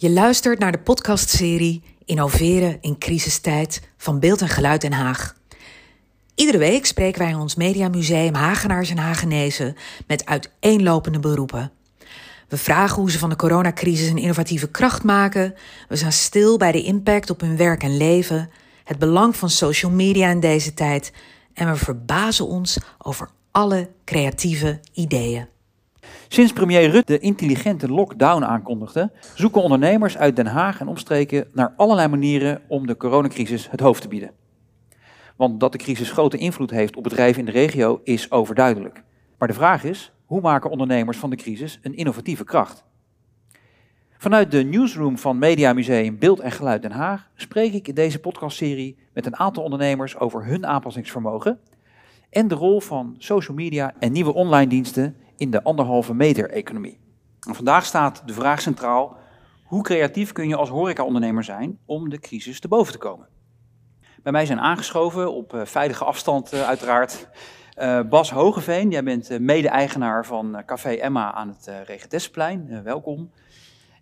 Je 0.00 0.10
luistert 0.10 0.58
naar 0.58 0.72
de 0.72 0.78
podcastserie 0.78 1.82
Innoveren 2.04 2.78
in 2.80 2.98
crisistijd 2.98 3.80
van 3.96 4.20
Beeld 4.20 4.40
en 4.40 4.48
Geluid 4.48 4.80
Den 4.80 4.92
Haag. 4.92 5.34
Iedere 6.34 6.58
week 6.58 6.86
spreken 6.86 7.20
wij 7.20 7.30
in 7.30 7.36
ons 7.36 7.54
Mediamuseum 7.54 8.34
Hagenaars 8.34 8.90
en 8.90 8.98
Hagenezen 8.98 9.76
met 10.06 10.26
uiteenlopende 10.26 11.18
beroepen. 11.18 11.72
We 12.48 12.56
vragen 12.56 12.96
hoe 12.96 13.10
ze 13.10 13.18
van 13.18 13.28
de 13.28 13.36
coronacrisis 13.36 14.08
een 14.08 14.18
innovatieve 14.18 14.68
kracht 14.68 15.02
maken. 15.02 15.54
We 15.88 15.96
staan 15.96 16.12
stil 16.12 16.56
bij 16.56 16.72
de 16.72 16.82
impact 16.82 17.30
op 17.30 17.40
hun 17.40 17.56
werk 17.56 17.82
en 17.82 17.96
leven, 17.96 18.50
het 18.84 18.98
belang 18.98 19.36
van 19.36 19.50
social 19.50 19.90
media 19.90 20.30
in 20.30 20.40
deze 20.40 20.74
tijd 20.74 21.12
en 21.54 21.70
we 21.70 21.76
verbazen 21.76 22.46
ons 22.46 22.78
over 22.98 23.28
alle 23.50 23.88
creatieve 24.04 24.80
ideeën. 24.92 25.48
Sinds 26.28 26.52
premier 26.52 26.90
Rutte 26.90 27.12
de 27.12 27.18
intelligente 27.18 27.88
lockdown 27.88 28.42
aankondigde, 28.42 29.12
zoeken 29.34 29.62
ondernemers 29.62 30.18
uit 30.18 30.36
Den 30.36 30.46
Haag 30.46 30.80
en 30.80 30.88
omstreken 30.88 31.48
naar 31.52 31.72
allerlei 31.76 32.08
manieren 32.08 32.62
om 32.68 32.86
de 32.86 32.96
coronacrisis 32.96 33.70
het 33.70 33.80
hoofd 33.80 34.02
te 34.02 34.08
bieden. 34.08 34.30
Want 35.36 35.60
dat 35.60 35.72
de 35.72 35.78
crisis 35.78 36.10
grote 36.10 36.36
invloed 36.36 36.70
heeft 36.70 36.96
op 36.96 37.02
bedrijven 37.02 37.38
in 37.38 37.44
de 37.44 37.50
regio 37.50 38.00
is 38.04 38.30
overduidelijk. 38.30 39.02
Maar 39.38 39.48
de 39.48 39.54
vraag 39.54 39.84
is, 39.84 40.12
hoe 40.24 40.40
maken 40.40 40.70
ondernemers 40.70 41.18
van 41.18 41.30
de 41.30 41.36
crisis 41.36 41.78
een 41.82 41.96
innovatieve 41.96 42.44
kracht? 42.44 42.84
Vanuit 44.18 44.50
de 44.50 44.62
newsroom 44.62 45.18
van 45.18 45.38
Media 45.38 45.72
Museum 45.72 46.18
Beeld 46.18 46.40
en 46.40 46.50
Geluid 46.50 46.82
Den 46.82 46.92
Haag 46.92 47.30
spreek 47.34 47.72
ik 47.72 47.88
in 47.88 47.94
deze 47.94 48.18
podcastserie 48.18 48.96
met 49.12 49.26
een 49.26 49.36
aantal 49.36 49.62
ondernemers 49.62 50.18
over 50.18 50.44
hun 50.44 50.66
aanpassingsvermogen 50.66 51.58
en 52.30 52.48
de 52.48 52.54
rol 52.54 52.80
van 52.80 53.14
social 53.18 53.56
media 53.56 53.94
en 53.98 54.12
nieuwe 54.12 54.34
online 54.34 54.66
diensten 54.66 55.16
in 55.40 55.50
de 55.50 55.62
anderhalve 55.62 56.14
meter 56.14 56.50
economie. 56.50 56.98
En 57.48 57.54
vandaag 57.54 57.84
staat 57.84 58.22
de 58.26 58.32
vraag 58.32 58.60
centraal, 58.60 59.16
hoe 59.64 59.82
creatief 59.82 60.32
kun 60.32 60.48
je 60.48 60.56
als 60.56 60.68
horecaondernemer 60.68 61.44
zijn 61.44 61.78
om 61.86 62.08
de 62.08 62.18
crisis 62.18 62.60
te 62.60 62.68
boven 62.68 62.92
te 62.92 62.98
komen? 62.98 63.26
Bij 64.22 64.32
mij 64.32 64.46
zijn 64.46 64.60
aangeschoven, 64.60 65.32
op 65.32 65.54
eh, 65.54 65.60
veilige 65.64 66.04
afstand 66.04 66.54
uh, 66.54 66.62
uiteraard, 66.62 67.28
uh, 67.78 68.00
Bas 68.00 68.30
Hogeveen. 68.30 68.90
Jij 68.90 69.02
bent 69.02 69.38
mede-eigenaar 69.38 70.26
van 70.26 70.62
Café 70.66 70.90
Emma 70.90 71.32
aan 71.32 71.48
het 71.48 71.70
Regentesplein. 71.86 72.82
welkom. 72.82 73.30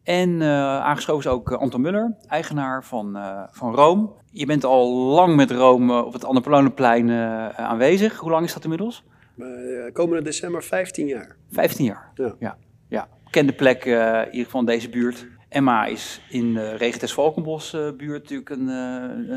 En 0.02 0.42
aangeschoven 0.82 1.30
is 1.30 1.36
ook 1.36 1.52
Anton 1.52 1.80
Muller, 1.80 2.16
eigenaar 2.28 2.84
van, 2.84 3.18
van 3.50 3.74
Room. 3.74 4.14
Je 4.30 4.46
bent 4.46 4.64
al 4.64 4.92
lang 4.94 5.36
met 5.36 5.50
Room 5.50 5.90
op 5.90 6.12
het 6.12 6.24
Annapolonenplein 6.24 7.10
aanwezig. 7.56 8.16
Hoe 8.16 8.30
lang 8.30 8.44
is 8.44 8.52
dat 8.54 8.62
inmiddels? 8.62 9.04
Uh, 9.38 9.92
komende 9.92 10.22
december 10.22 10.62
15 10.62 11.06
jaar. 11.06 11.36
15 11.50 11.84
jaar? 11.84 12.10
Ja. 12.14 12.34
ja, 12.38 12.58
ja. 12.88 13.08
Bekende 13.24 13.52
plek 13.52 13.84
uh, 13.84 13.94
in 13.94 14.30
ieder 14.30 14.44
geval 14.44 14.60
in 14.60 14.66
deze 14.66 14.88
buurt. 14.88 15.26
Emma 15.48 15.86
is 15.86 16.20
in 16.30 16.54
de 16.54 16.76
Regentes 16.76 17.12
Valkenbos 17.12 17.74
uh, 17.74 17.90
buurt 17.96 18.22
natuurlijk 18.22 18.50
een, 18.50 18.68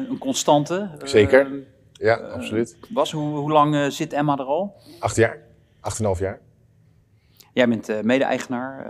een 0.09 0.17
constante. 0.17 0.89
Zeker, 1.03 1.51
ja, 1.91 2.15
absoluut. 2.15 2.77
Bas, 2.89 3.11
hoe, 3.11 3.37
hoe 3.37 3.51
lang 3.51 3.93
zit 3.93 4.13
Emma 4.13 4.37
er 4.37 4.45
al? 4.45 4.75
Acht 4.99 5.15
jaar, 5.15 5.37
acht 5.79 5.99
en 5.99 6.05
half 6.05 6.19
jaar. 6.19 6.39
Jij 7.53 7.67
bent 7.67 8.03
mede-eigenaar. 8.03 8.85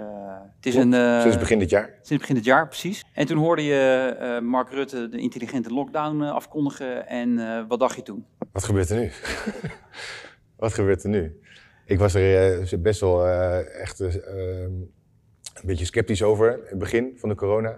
het 0.56 0.66
is 0.66 0.76
een, 0.76 1.22
sinds 1.22 1.38
begin 1.38 1.60
dit 1.60 1.70
jaar. 1.70 1.90
Sinds 2.02 2.22
begin 2.22 2.36
dit 2.36 2.46
jaar, 2.46 2.68
precies. 2.68 3.06
En 3.14 3.26
toen 3.26 3.38
hoorde 3.38 3.64
je 3.64 4.40
Mark 4.44 4.70
Rutte 4.70 5.10
de 5.10 5.18
intelligente 5.18 5.74
lockdown 5.74 6.22
afkondigen. 6.22 7.08
En 7.08 7.68
wat 7.68 7.80
dacht 7.80 7.96
je 7.96 8.02
toen? 8.02 8.26
Wat 8.52 8.64
gebeurt 8.64 8.90
er 8.90 9.00
nu? 9.00 9.12
Wat 10.62 10.74
gebeurt 10.74 11.04
er 11.04 11.10
nu? 11.10 11.42
Ik 11.86 12.00
was 12.00 12.14
er 12.14 12.62
uh, 12.62 12.80
best 12.80 13.00
wel 13.00 13.26
uh, 13.26 13.82
echt 13.82 14.00
uh, 14.00 14.14
een 14.14 14.92
beetje 15.64 15.86
sceptisch 15.86 16.24
over 16.24 16.54
in 16.54 16.60
het 16.66 16.78
begin 16.78 17.14
van 17.18 17.30
de 17.30 17.36
corona. 17.36 17.70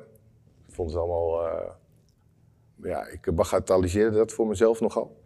Ik 0.68 0.74
vond 0.74 0.90
het 0.90 1.00
allemaal. 1.00 1.42
ja, 2.84 3.08
ik 3.08 3.36
bagatelliseerde 3.36 4.18
dat 4.18 4.32
voor 4.32 4.48
mezelf 4.48 4.80
nogal. 4.80 5.24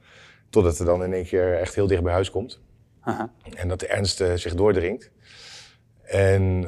Totdat 0.50 0.78
het 0.78 0.88
dan 0.88 1.04
in 1.04 1.14
één 1.14 1.26
keer 1.26 1.60
echt 1.60 1.76
heel 1.76 1.88
dicht 1.88 2.04
bij 2.04 2.14
huis 2.14 2.32
komt. 2.32 2.62
Aha. 3.00 3.32
En 3.56 3.68
dat 3.68 3.80
de 3.80 3.88
ernst 3.88 4.18
zich 4.36 4.56
doordringt. 4.56 5.12
En, 6.04 6.62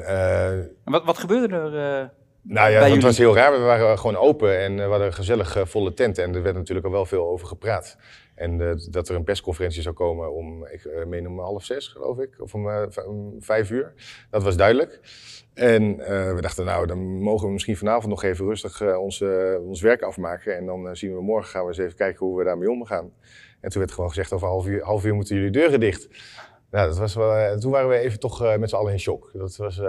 wat, 0.84 1.04
wat 1.04 1.18
gebeurde 1.18 1.56
er? 1.56 2.12
Nou 2.42 2.70
ja, 2.70 2.82
het 2.82 3.02
was 3.02 3.18
heel 3.18 3.34
raar. 3.34 3.52
We 3.52 3.58
waren 3.58 3.98
gewoon 3.98 4.16
open 4.16 4.58
en 4.58 4.76
we 4.76 4.82
hadden 4.82 5.06
een 5.06 5.12
gezellig 5.12 5.56
volle 5.64 5.94
tent. 5.94 6.18
En 6.18 6.34
er 6.34 6.42
werd 6.42 6.56
natuurlijk 6.56 6.86
al 6.86 6.92
wel 6.92 7.06
veel 7.06 7.28
over 7.28 7.46
gepraat. 7.46 7.96
En 8.40 8.60
uh, 8.60 8.72
dat 8.90 9.08
er 9.08 9.14
een 9.14 9.24
persconferentie 9.24 9.82
zou 9.82 9.94
komen 9.94 10.34
om, 10.34 10.66
ik 10.66 10.84
uh, 10.84 11.04
meen 11.04 11.28
om 11.28 11.38
half 11.38 11.64
zes, 11.64 11.88
geloof 11.88 12.18
ik, 12.18 12.34
of 12.38 12.54
om, 12.54 12.66
uh, 12.66 12.86
om 13.06 13.34
vijf 13.38 13.70
uur. 13.70 13.94
Dat 14.30 14.42
was 14.42 14.56
duidelijk. 14.56 15.00
En 15.54 15.96
we 16.34 16.40
dachten, 16.40 16.64
nou, 16.64 16.86
dan 16.86 16.98
mogen 17.22 17.46
we 17.46 17.52
misschien 17.52 17.76
vanavond 17.76 18.06
nog 18.06 18.22
even 18.22 18.46
rustig 18.46 18.96
ons, 18.96 19.24
ons 19.60 19.80
werk 19.80 20.02
afmaken. 20.02 20.56
En 20.56 20.66
dan 20.66 20.96
zien 20.96 21.14
we 21.14 21.22
morgen, 21.22 21.50
gaan 21.50 21.62
we 21.62 21.68
eens 21.68 21.78
even 21.78 21.96
kijken 21.96 22.26
hoe 22.26 22.38
we 22.38 22.44
daarmee 22.44 22.70
omgaan. 22.70 23.12
En 23.60 23.70
toen 23.70 23.80
werd 23.80 23.92
gewoon 23.92 24.08
gezegd, 24.08 24.32
over 24.32 24.48
half 24.48 24.66
uur, 24.66 24.82
half 24.82 25.04
uur 25.04 25.14
moeten 25.14 25.36
jullie 25.36 25.50
deuren 25.50 25.80
dicht. 25.80 26.08
Nou, 26.70 26.88
dat 26.88 26.98
was 26.98 27.14
wel, 27.14 27.58
toen 27.58 27.70
waren 27.70 27.88
we 27.88 27.96
even 27.96 28.20
toch 28.20 28.56
met 28.58 28.68
z'n 28.68 28.76
allen 28.76 28.92
in 28.92 29.00
shock. 29.00 29.30
Dat 29.32 29.56
was 29.56 29.80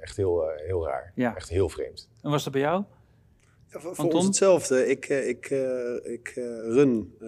echt 0.00 0.16
heel, 0.16 0.50
heel 0.56 0.86
raar. 0.86 1.12
Ja. 1.14 1.36
Echt 1.36 1.48
heel 1.48 1.68
vreemd. 1.68 2.10
En 2.22 2.30
was 2.30 2.44
dat 2.44 2.52
bij 2.52 2.62
jou? 2.62 2.84
Voor, 3.80 4.12
ons 4.12 4.24
hetzelfde. 4.24 4.86
Ik, 4.86 5.04
eh, 5.04 5.28
ik, 5.28 5.46
eh, 5.46 6.12
ik 6.12 6.28
eh, 6.28 6.44
run 6.58 7.18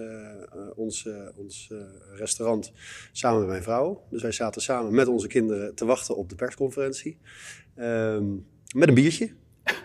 ons, 0.74 1.08
ons 1.36 1.70
restaurant 2.12 2.72
samen 3.12 3.38
met 3.38 3.48
mijn 3.48 3.62
vrouw. 3.62 4.06
Dus 4.10 4.22
wij 4.22 4.32
zaten 4.32 4.62
samen 4.62 4.94
met 4.94 5.08
onze 5.08 5.26
kinderen 5.26 5.74
te 5.74 5.84
wachten 5.84 6.16
op 6.16 6.28
de 6.28 6.34
persconferentie. 6.34 7.18
Ehm, 7.74 8.24
met 8.74 8.88
een 8.88 8.94
biertje. 8.94 9.34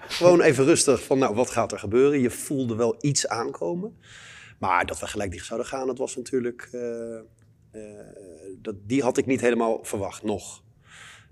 Gewoon 0.08 0.42
even 0.42 0.66
rustig 0.66 1.04
van, 1.04 1.20
nou, 1.20 1.36
wat 1.36 1.50
gaat 1.50 1.72
er 1.72 1.80
gebeuren? 1.80 2.20
Je 2.20 2.30
voelde 2.30 2.76
wel 2.76 2.96
iets 3.00 3.28
aankomen. 3.28 3.98
Maar 4.60 4.86
dat 4.86 5.00
we 5.00 5.08
gelijk 5.08 5.32
dicht 5.32 5.46
zouden 5.46 5.68
gaan, 5.68 5.88
dat 5.88 5.98
was 5.98 6.16
natuurlijk... 6.16 6.70
dat, 8.62 8.76
die 8.86 9.02
had 9.02 9.18
ik 9.18 9.26
niet 9.26 9.42
helemaal 9.42 9.84
verwacht, 9.84 10.24
nog. 10.24 10.64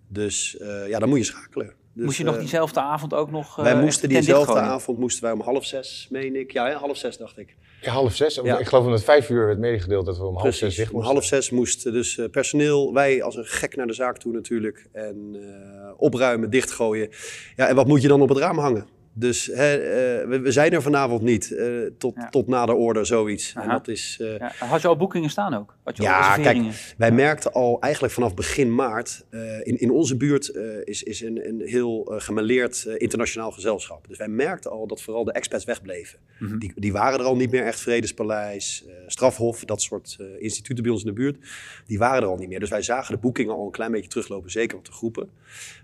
Dus 0.07 0.57
ja, 0.87 0.99
dan 0.99 1.09
moet 1.09 1.17
je 1.17 1.23
schakelen. 1.23 1.73
Dus, 1.99 2.07
Moest 2.07 2.17
je 2.17 2.23
nog 2.23 2.33
eh, 2.33 2.39
diezelfde 2.39 2.79
avond 2.79 3.13
ook 3.13 3.31
nog. 3.31 3.55
wij 3.55 3.71
eh, 3.71 3.79
moesten 3.79 4.09
diezelfde 4.09 4.59
avond 4.59 4.97
moesten 4.97 5.23
wij 5.23 5.31
om 5.31 5.41
half 5.41 5.65
zes, 5.65 6.07
meen 6.09 6.35
ik. 6.35 6.51
Ja, 6.51 6.71
half 6.71 6.97
zes 6.97 7.17
dacht 7.17 7.37
ik. 7.37 7.55
Ja, 7.81 7.91
half 7.91 8.15
zes. 8.15 8.37
Ik 8.37 8.67
geloof 8.67 8.83
dat 8.83 8.93
het 8.93 9.03
vijf 9.03 9.29
uur 9.29 9.45
werd 9.45 9.59
medegedeeld 9.59 10.05
dat 10.05 10.17
we 10.17 10.25
om 10.25 10.37
half 10.37 10.53
zes 10.53 10.75
dicht 10.75 10.91
moesten. 10.91 11.09
Om 11.09 11.15
half 11.15 11.25
zes 11.25 11.49
moesten 11.49 11.93
dus 11.93 12.17
uh, 12.17 12.29
personeel, 12.29 12.93
wij 12.93 13.23
als 13.23 13.35
een 13.35 13.45
gek 13.45 13.75
naar 13.75 13.87
de 13.87 13.93
zaak 13.93 14.17
toe 14.17 14.33
natuurlijk. 14.33 14.87
En 14.91 15.35
uh, 15.35 15.91
opruimen, 15.97 16.49
dichtgooien. 16.49 17.09
Ja, 17.55 17.67
en 17.67 17.75
wat 17.75 17.87
moet 17.87 18.01
je 18.01 18.07
dan 18.07 18.21
op 18.21 18.29
het 18.29 18.37
raam 18.37 18.57
hangen? 18.57 18.87
Dus 19.13 19.45
hè, 19.45 19.77
uh, 19.77 20.27
we, 20.29 20.39
we, 20.39 20.51
zijn 20.51 20.71
er 20.71 20.81
vanavond 20.81 21.21
niet 21.21 21.49
uh, 21.49 21.89
tot, 21.97 22.15
ja. 22.15 22.29
tot 22.29 22.47
na 22.47 22.65
de 22.65 22.73
orde, 22.73 23.03
zoiets. 23.03 23.53
En 23.53 23.69
dat 23.69 23.87
is, 23.87 24.17
uh, 24.21 24.37
ja. 24.37 24.51
Had 24.59 24.81
je 24.81 24.87
al 24.87 24.97
boekingen 24.97 25.29
staan 25.29 25.53
ook? 25.53 25.75
Had 25.83 25.97
je 25.97 26.03
ja, 26.03 26.35
kijk, 26.35 26.93
wij 26.97 27.11
merkten 27.11 27.53
al 27.53 27.81
eigenlijk 27.81 28.13
vanaf 28.13 28.33
begin 28.33 28.75
maart... 28.75 29.25
in, 29.63 29.79
in 29.79 29.91
onze 29.91 30.17
buurt 30.17 30.55
is, 30.83 31.03
is 31.03 31.21
een, 31.21 31.47
een 31.47 31.61
heel 31.65 32.11
gemeleerd 32.17 32.85
internationaal 32.97 33.51
gezelschap. 33.51 34.07
Dus 34.07 34.17
wij 34.17 34.27
merkten 34.27 34.71
al 34.71 34.87
dat 34.87 35.01
vooral 35.01 35.23
de 35.23 35.31
expats 35.31 35.65
wegbleven. 35.65 36.19
Mm 36.39 36.47
-hmm. 36.47 36.59
die, 36.59 36.73
die 36.75 36.91
waren 36.91 37.19
er 37.19 37.25
al 37.25 37.35
niet 37.35 37.51
meer 37.51 37.63
echt. 37.63 37.79
Vredespaleis, 37.79 38.85
Strafhof, 39.07 39.65
dat 39.65 39.81
soort 39.81 40.17
instituten 40.39 40.83
bij 40.83 40.91
ons 40.91 41.01
in 41.01 41.07
de 41.07 41.13
buurt. 41.13 41.37
Die 41.85 41.97
waren 41.97 42.21
er 42.21 42.27
al 42.27 42.37
niet 42.37 42.49
meer. 42.49 42.59
Dus 42.59 42.69
wij 42.69 42.81
zagen 42.81 43.13
de 43.13 43.21
boekingen 43.21 43.55
al 43.55 43.65
een 43.65 43.71
klein 43.71 43.91
beetje 43.91 44.09
teruglopen, 44.09 44.51
zeker 44.51 44.77
op 44.77 44.85
de 44.85 44.91
groepen. 44.91 45.29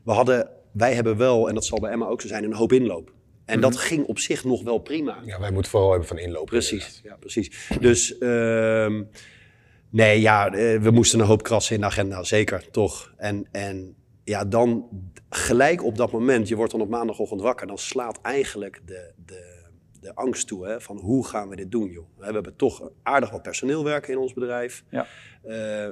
We 0.04 0.12
hadden 0.12 0.50
wij 0.76 0.94
hebben 0.94 1.18
wel, 1.18 1.48
en 1.48 1.54
dat 1.54 1.66
zal 1.66 1.80
bij 1.80 1.92
Emma 1.92 2.06
ook 2.06 2.22
zo 2.22 2.28
zijn, 2.28 2.44
een 2.44 2.54
hoop 2.54 2.74
inloop. 2.74 3.12
En 3.46 3.62
dat 3.62 3.74
mhm. 3.74 3.82
ging 3.82 4.06
op 4.06 4.20
zich 4.20 4.44
nog 4.44 4.64
wel 4.64 4.78
prima. 4.78 5.20
Ja, 5.26 5.40
wij 5.40 5.52
moeten 5.52 5.72
vooral 5.72 5.90
hebben 5.90 6.08
van 6.08 6.18
inloop. 6.18 6.46
Precies, 6.46 7.00
ja, 7.04 7.16
precies. 7.20 7.70
Dus 7.80 8.16
uh, 8.20 9.02
nee, 9.90 10.22
ja, 10.22 10.54
eh, 10.54 10.82
we 10.82 10.92
moesten 10.92 11.20
een 11.20 11.26
hoop 11.26 11.44
krassen 11.44 11.76
in 11.76 11.82
de 11.82 11.88
agenda, 11.88 12.24
zeker, 12.24 12.70
toch. 12.72 13.14
En, 13.18 13.48
en 13.52 13.96
ja, 14.24 14.46
dan 14.46 14.88
gelijk 15.30 15.84
op 15.84 15.98
dat 15.98 16.12
moment, 16.12 16.48
je 16.48 16.56
wordt 16.56 16.72
dan 16.72 16.82
op 16.82 16.90
maandagochtend 16.90 17.42
wakker, 17.42 17.68
dan 17.68 17.78
slaat 17.78 18.22
eigenlijk 18.22 18.82
de, 18.86 19.12
de, 19.26 19.56
de 20.00 20.16
angst 20.16 20.48
toe, 20.48 20.68
hè, 20.68 20.82
van 20.82 20.98
hoe 20.98 21.28
gaan 21.28 21.50
we 21.50 21.56
dit 21.56 21.72
doen, 21.72 21.92
joh. 21.92 22.08
We 22.18 22.26
hebben 22.26 22.56
toch 22.56 22.90
aardig 23.04 23.30
wat 23.30 23.42
personeel 23.42 23.84
werken 23.84 24.14
in 24.14 24.20
ons 24.20 24.34
bedrijf. 24.34 24.84
Ja. 24.90 25.08
Uh, 25.46 25.92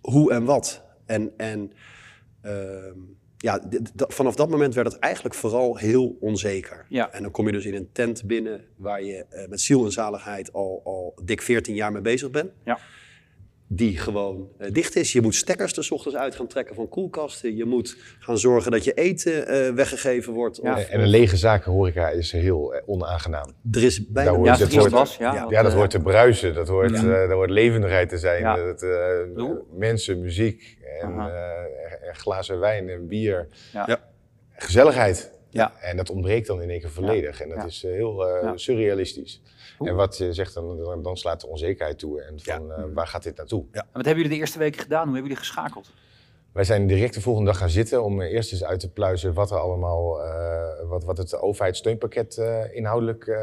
hoe 0.00 0.32
en 0.32 0.44
wat. 0.44 0.84
En, 1.06 1.32
en 1.36 1.72
uh, 2.42 2.52
ja, 3.42 3.60
vanaf 3.94 4.34
dat 4.34 4.50
moment 4.50 4.74
werd 4.74 4.92
het 4.92 4.98
eigenlijk 4.98 5.34
vooral 5.34 5.76
heel 5.76 6.16
onzeker. 6.20 6.86
Ja. 6.88 7.12
En 7.12 7.22
dan 7.22 7.30
kom 7.30 7.46
je 7.46 7.52
dus 7.52 7.64
in 7.64 7.74
een 7.74 7.88
tent 7.92 8.24
binnen 8.24 8.64
waar 8.76 9.02
je 9.02 9.26
uh, 9.32 9.48
met 9.48 9.60
ziel 9.60 9.84
en 9.84 9.92
zaligheid 9.92 10.52
al, 10.52 10.80
al 10.84 11.14
dik 11.24 11.42
14 11.42 11.74
jaar 11.74 11.92
mee 11.92 12.02
bezig 12.02 12.30
bent. 12.30 12.52
Ja. 12.64 12.78
Die 13.74 13.98
gewoon 13.98 14.48
uh, 14.60 14.70
dicht 14.70 14.96
is. 14.96 15.12
Je 15.12 15.20
moet 15.20 15.34
stekkers 15.34 15.76
er 15.76 15.86
ochtends 15.90 16.16
uit 16.16 16.34
gaan 16.34 16.46
trekken 16.46 16.74
van 16.74 16.88
koelkasten. 16.88 17.56
Je 17.56 17.64
moet 17.64 17.96
gaan 18.18 18.38
zorgen 18.38 18.70
dat 18.70 18.84
je 18.84 18.92
eten 18.92 19.32
uh, 19.32 19.74
weggegeven 19.74 20.32
wordt. 20.32 20.60
Ja. 20.62 20.76
Of, 20.76 20.88
en 20.88 21.00
een 21.00 21.08
lege 21.08 21.36
zakenhoreca 21.36 22.08
is 22.08 22.32
heel 22.32 22.82
onaangenaam. 22.86 23.52
Er 23.72 23.82
is 23.82 24.06
bijna... 24.08 24.30
Daar 24.30 24.38
hoort, 24.38 24.58
ja, 24.58 24.64
het 24.64 24.74
hoort, 24.74 24.90
was, 24.90 25.16
ja, 25.16 25.46
ja, 25.48 25.62
dat 25.62 25.72
hoort 25.72 25.90
te 25.90 26.00
bruisen. 26.00 26.54
Dat 26.54 26.68
hoort, 26.68 26.90
ja. 26.90 27.02
daar 27.02 27.32
hoort 27.32 27.50
levendigheid 27.50 28.08
te 28.08 28.18
zijn. 28.18 28.42
Dat, 28.42 28.86
mensen, 29.76 30.20
muziek 30.20 30.78
en, 31.00 31.18
en 32.02 32.14
glazen 32.14 32.58
wijn 32.58 32.88
en 32.88 33.06
bier. 33.08 33.48
Ja. 33.72 34.00
Gezelligheid. 34.52 35.32
Ja. 35.52 35.72
En 35.80 35.96
dat 35.96 36.10
ontbreekt 36.10 36.46
dan 36.46 36.62
in 36.62 36.70
één 36.70 36.80
keer 36.80 36.90
volledig. 36.90 37.40
En 37.40 37.48
dat 37.48 37.58
Ja. 37.58 37.64
is 37.64 37.84
eh, 37.84 37.90
heel 37.90 38.26
eh, 38.28 38.42
Ja. 38.42 38.56
surrealistisch. 38.56 39.42
En 39.78 39.94
wat 39.94 40.16
je 40.16 40.32
zegt, 40.32 40.54
dan, 40.54 41.02
dan, 41.02 41.16
slaat 41.16 41.40
de 41.40 41.46
onzekerheid 41.46 41.98
toe. 41.98 42.22
En 42.22 42.40
van, 42.40 42.72
eh, 42.72 42.84
waar 42.94 43.06
gaat 43.06 43.22
dit 43.22 43.36
naartoe? 43.36 43.64
En 43.72 43.86
wat 43.92 44.04
hebben 44.04 44.14
jullie 44.22 44.28
de 44.28 44.36
eerste 44.36 44.58
weken 44.58 44.80
gedaan? 44.80 45.04
Hoe 45.06 45.12
hebben 45.14 45.30
jullie 45.30 45.44
geschakeld? 45.46 45.90
Wij 46.52 46.64
zijn 46.64 46.86
direct 46.86 47.14
de 47.14 47.20
volgende 47.20 47.50
dag 47.50 47.58
gaan 47.58 47.70
zitten 47.70 48.02
om 48.04 48.20
eerst 48.20 48.52
eens 48.52 48.64
uit 48.64 48.80
te 48.80 48.90
pluizen 48.90 49.34
wat 49.34 49.50
er 49.50 49.58
allemaal, 49.58 50.18
wat, 50.88 51.04
wat 51.04 51.18
het 51.18 51.40
overheidssteunpakket 51.40 52.36
inhoudelijk, 52.72 53.38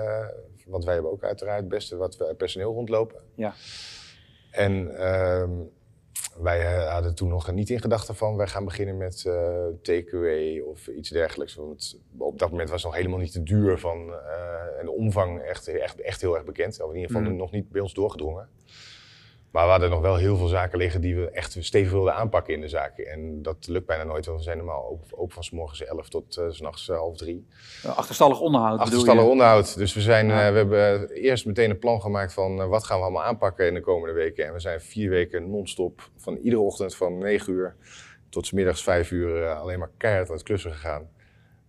want 0.66 0.84
wij 0.86 0.94
hebben 0.94 1.12
ook 1.12 1.24
uiteraard 1.24 1.60
het 1.60 1.70
beste 1.70 1.96
wat 1.96 2.18
we 2.18 2.34
personeel 2.38 2.74
rondlopen. 2.74 3.20
Ja. 3.36 3.54
En 4.52 4.98
ehm, 4.98 5.52
wij 6.42 6.60
eh, 6.76 6.92
hadden 6.94 7.16
toen 7.16 7.30
nog 7.30 7.52
niet 7.52 7.70
in 7.70 7.82
gedachten 7.82 8.16
van 8.16 8.36
wij 8.36 8.48
gaan 8.48 8.66
beginnen 8.66 8.98
met 8.98 9.24
eh 9.28 9.66
takeaway 9.82 10.60
of 10.60 10.88
iets 10.88 11.10
dergelijks. 11.10 11.56
Want 11.56 12.00
op 12.18 12.40
dat 12.40 12.52
moment 12.52 12.70
was 12.70 12.82
het 12.84 12.92
nog 12.92 13.00
helemaal 13.00 13.20
niet 13.20 13.34
de 13.34 13.44
duur 13.44 13.78
van 13.78 14.14
eh, 14.14 14.80
en 14.80 14.86
de 14.86 14.92
omvang 14.92 15.42
echt, 15.42 15.68
echt, 15.68 16.02
echt 16.02 16.22
heel 16.22 16.36
erg 16.36 16.46
bekend. 16.46 16.82
Of 16.82 16.90
in 16.90 16.96
ieder 16.96 17.12
geval 17.12 17.28
Mhm. 17.30 17.36
nog 17.36 17.52
niet 17.52 17.70
bij 17.70 17.82
ons 17.82 17.94
doorgedrongen. 17.94 18.50
Maar 19.52 19.64
we 19.66 19.72
hadden 19.72 19.90
nog 19.90 20.02
wel 20.02 20.16
heel 20.16 20.38
veel 20.38 20.48
zaken 20.48 20.78
liggen 20.78 21.02
die 21.02 21.16
we 21.16 21.30
echt 21.30 21.56
stevig 21.60 21.92
wilden 21.92 22.14
aanpakken 22.16 22.54
in 22.54 22.62
de 22.62 22.68
zaken. 22.68 23.08
En 23.08 23.42
dat 23.42 23.68
lukt 23.68 23.86
bijna 23.86 24.04
nooit, 24.04 24.26
want 24.26 24.38
we 24.38 24.44
zijn 24.44 24.58
normaal 24.58 25.00
open 25.12 25.34
van 25.34 25.44
s 25.44 25.50
morgens 25.52 25.84
11 25.84 26.10
tot 26.10 26.38
eh, 26.38 26.46
s 26.50 26.56
s'nachts 26.58 26.88
half 26.88 27.18
drie. 27.18 27.48
Uh, 27.86 27.98
achterstallig 27.98 28.40
onderhoud 28.40 28.80
Achterstallig 28.80 29.24
je? 29.24 29.30
onderhoud. 29.30 29.78
Dus 29.78 29.94
we, 29.94 30.02
zijn, 30.02 30.28
Ja. 30.28 30.46
eh, 30.48 30.52
we 30.52 30.58
hebben 30.58 31.10
eerst 31.10 31.46
meteen 31.46 31.70
een 31.70 31.80
plan 31.80 32.02
gemaakt 32.02 32.34
van 32.34 32.62
eh, 32.62 32.68
wat 32.68 32.84
gaan 32.84 32.98
we 32.98 33.04
allemaal 33.04 33.24
aanpakken 33.24 33.68
in 33.68 33.74
de 33.74 33.82
komende 33.82 34.14
weken. 34.16 34.46
En 34.46 34.54
we 34.54 34.60
zijn 34.60 34.82
vier 34.82 35.10
weken 35.10 35.50
non-stop 35.50 36.10
van 36.18 36.36
iedere 36.36 36.62
ochtend 36.62 36.96
van 36.96 37.18
9 37.18 37.54
uur 37.54 37.76
tot 38.30 38.46
's 38.46 38.52
middags 38.52 38.84
5 38.84 39.12
uur 39.12 39.44
eh, 39.44 39.60
alleen 39.60 39.80
maar 39.80 39.92
keihard 39.98 40.28
aan 40.30 40.34
het 40.36 40.44
klussen 40.44 40.72
gegaan. 40.72 41.08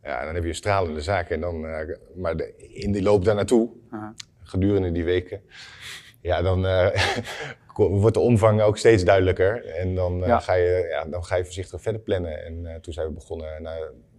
Ja, 0.02 0.18
en 0.18 0.24
dan 0.24 0.34
heb 0.34 0.42
je 0.42 0.48
een 0.48 0.54
stralende 0.54 1.00
zaak. 1.00 1.28
En 1.30 1.40
dan, 1.40 1.66
eh, 1.66 1.96
maar 2.14 2.36
de, 2.36 2.54
in 2.56 2.92
die 2.92 3.02
loop 3.02 3.24
daar 3.24 3.34
naartoe, 3.34 3.70
gedurende 4.42 4.92
die 4.92 5.04
weken, 5.04 5.42
ja, 6.20 6.42
dan 6.42 6.66
eh, 6.66 6.86
wordt 7.88 8.14
de 8.14 8.20
omvang 8.22 8.60
ook 8.60 8.78
steeds 8.78 9.04
duidelijker. 9.04 9.64
En 9.64 9.94
dan, 9.94 10.24
eh, 10.24 10.40
ga, 10.40 10.54
je, 10.54 10.86
ja, 10.90 11.04
dan 11.04 11.24
ga 11.24 11.36
je 11.36 11.44
voorzichtig 11.44 11.80
verder 11.82 12.00
plannen. 12.00 12.44
En 12.44 12.66
eh, 12.66 12.74
toen 12.80 12.92
zijn 12.92 13.06
we 13.06 13.12
begonnen, 13.12 13.62
na, 13.62 13.74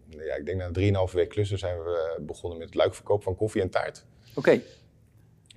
ja, 0.10 0.36
ik 0.36 0.46
denk 0.46 0.58
na 0.58 0.72
3,5 1.08 1.14
week 1.14 1.30
klussen 1.30 1.58
zijn 1.58 1.78
we 1.78 2.18
begonnen 2.22 2.58
met 2.60 2.68
het 2.68 2.78
luikverkoop 2.78 3.24
van 3.24 3.36
koffie 3.36 3.62
en 3.62 3.70
taart. 3.70 4.06
Oké. 4.36 4.62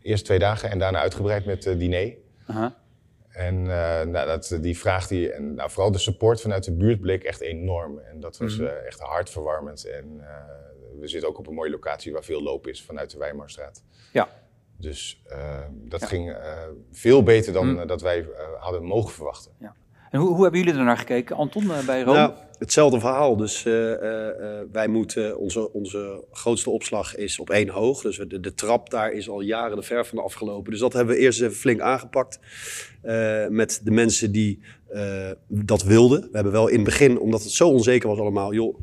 Eerst 0.02 0.24
twee 0.24 0.38
dagen 0.38 0.70
en 0.70 0.78
daarna 0.78 0.98
uitgebreid 0.98 1.44
met 1.44 1.66
eh, 1.66 1.78
diner. 1.78 2.14
Aha. 2.46 2.76
En 3.30 3.54
eh, 3.56 4.06
nou, 4.06 4.26
dat, 4.26 4.58
die 4.60 4.78
vraag 4.78 5.06
die, 5.06 5.32
en 5.32 5.54
nou, 5.54 5.70
vooral 5.70 5.90
de 5.92 5.98
support 5.98 6.40
vanuit 6.40 6.64
de 6.64 6.72
buurt 6.72 7.00
bleek 7.00 7.24
echt 7.24 7.40
enorm. 7.40 7.98
En 7.98 8.20
dat 8.20 8.36
was 8.38 8.56
Mhm. 8.56 8.66
eh, 8.66 8.86
echt 8.86 9.00
hartverwarmend. 9.00 9.84
En 9.84 10.20
eh, 10.20 10.34
we 11.00 11.08
zitten 11.08 11.28
ook 11.28 11.38
op 11.38 11.46
een 11.46 11.54
mooie 11.54 11.70
locatie 11.70 12.12
waar 12.12 12.24
veel 12.24 12.42
loop 12.42 12.66
is 12.66 12.82
vanuit 12.82 13.10
de 13.10 13.18
Weimarstraat. 13.18 13.82
Ja. 14.12 14.28
Dus 14.78 15.22
eh, 15.26 15.58
dat 15.70 16.00
Ja. 16.00 16.06
ging 16.06 16.30
eh, 16.30 16.36
veel 16.92 17.22
beter 17.22 17.52
dan 17.52 17.70
Mhm. 17.72 17.78
eh, 17.80 17.86
dat 17.88 18.02
wij 18.02 18.18
eh, 18.20 18.26
hadden 18.58 18.84
mogen 18.84 19.12
verwachten. 19.14 19.50
En 20.10 20.20
hoe, 20.20 20.28
hoe 20.34 20.42
hebben 20.42 20.60
jullie 20.60 20.78
er 20.78 20.84
naar 20.84 20.98
gekeken? 20.98 21.36
Anton, 21.36 21.66
bij 21.86 22.02
Rome? 22.02 22.18
Nou, 22.18 22.32
hetzelfde 22.58 23.00
verhaal. 23.00 23.36
Dus 23.36 23.64
eh, 23.64 23.92
eh, 23.92 24.28
eh, 24.60 24.66
wij 24.72 24.88
moeten, 24.88 25.38
onze, 25.38 25.72
onze 25.72 26.24
grootste 26.32 26.70
opslag 26.70 27.16
is 27.16 27.38
op 27.38 27.50
één 27.50 27.68
hoog. 27.68 28.00
Dus 28.02 28.16
de, 28.16 28.40
de 28.40 28.54
trap 28.54 28.90
daar 28.90 29.12
is 29.12 29.28
al 29.28 29.40
jaren 29.40 29.76
de 29.76 29.82
ver 29.82 30.06
van 30.06 30.18
afgelopen. 30.18 30.70
Dus 30.70 30.80
dat 30.80 30.92
hebben 30.92 31.14
we 31.14 31.20
eerst 31.20 31.40
even 31.42 31.54
flink 31.56 31.80
aangepakt. 31.80 32.38
eh, 33.02 33.46
met 33.48 33.80
de 33.84 33.90
mensen 33.90 34.32
die 34.32 34.60
eh, 34.88 35.30
dat 35.48 35.82
wilden. 35.82 36.20
We 36.20 36.28
hebben 36.32 36.52
wel 36.52 36.68
in 36.68 36.74
het 36.74 36.84
begin, 36.84 37.18
omdat 37.18 37.42
het 37.42 37.52
zo 37.52 37.68
onzeker 37.68 38.08
was 38.08 38.18
allemaal, 38.18 38.52
joh, 38.54 38.78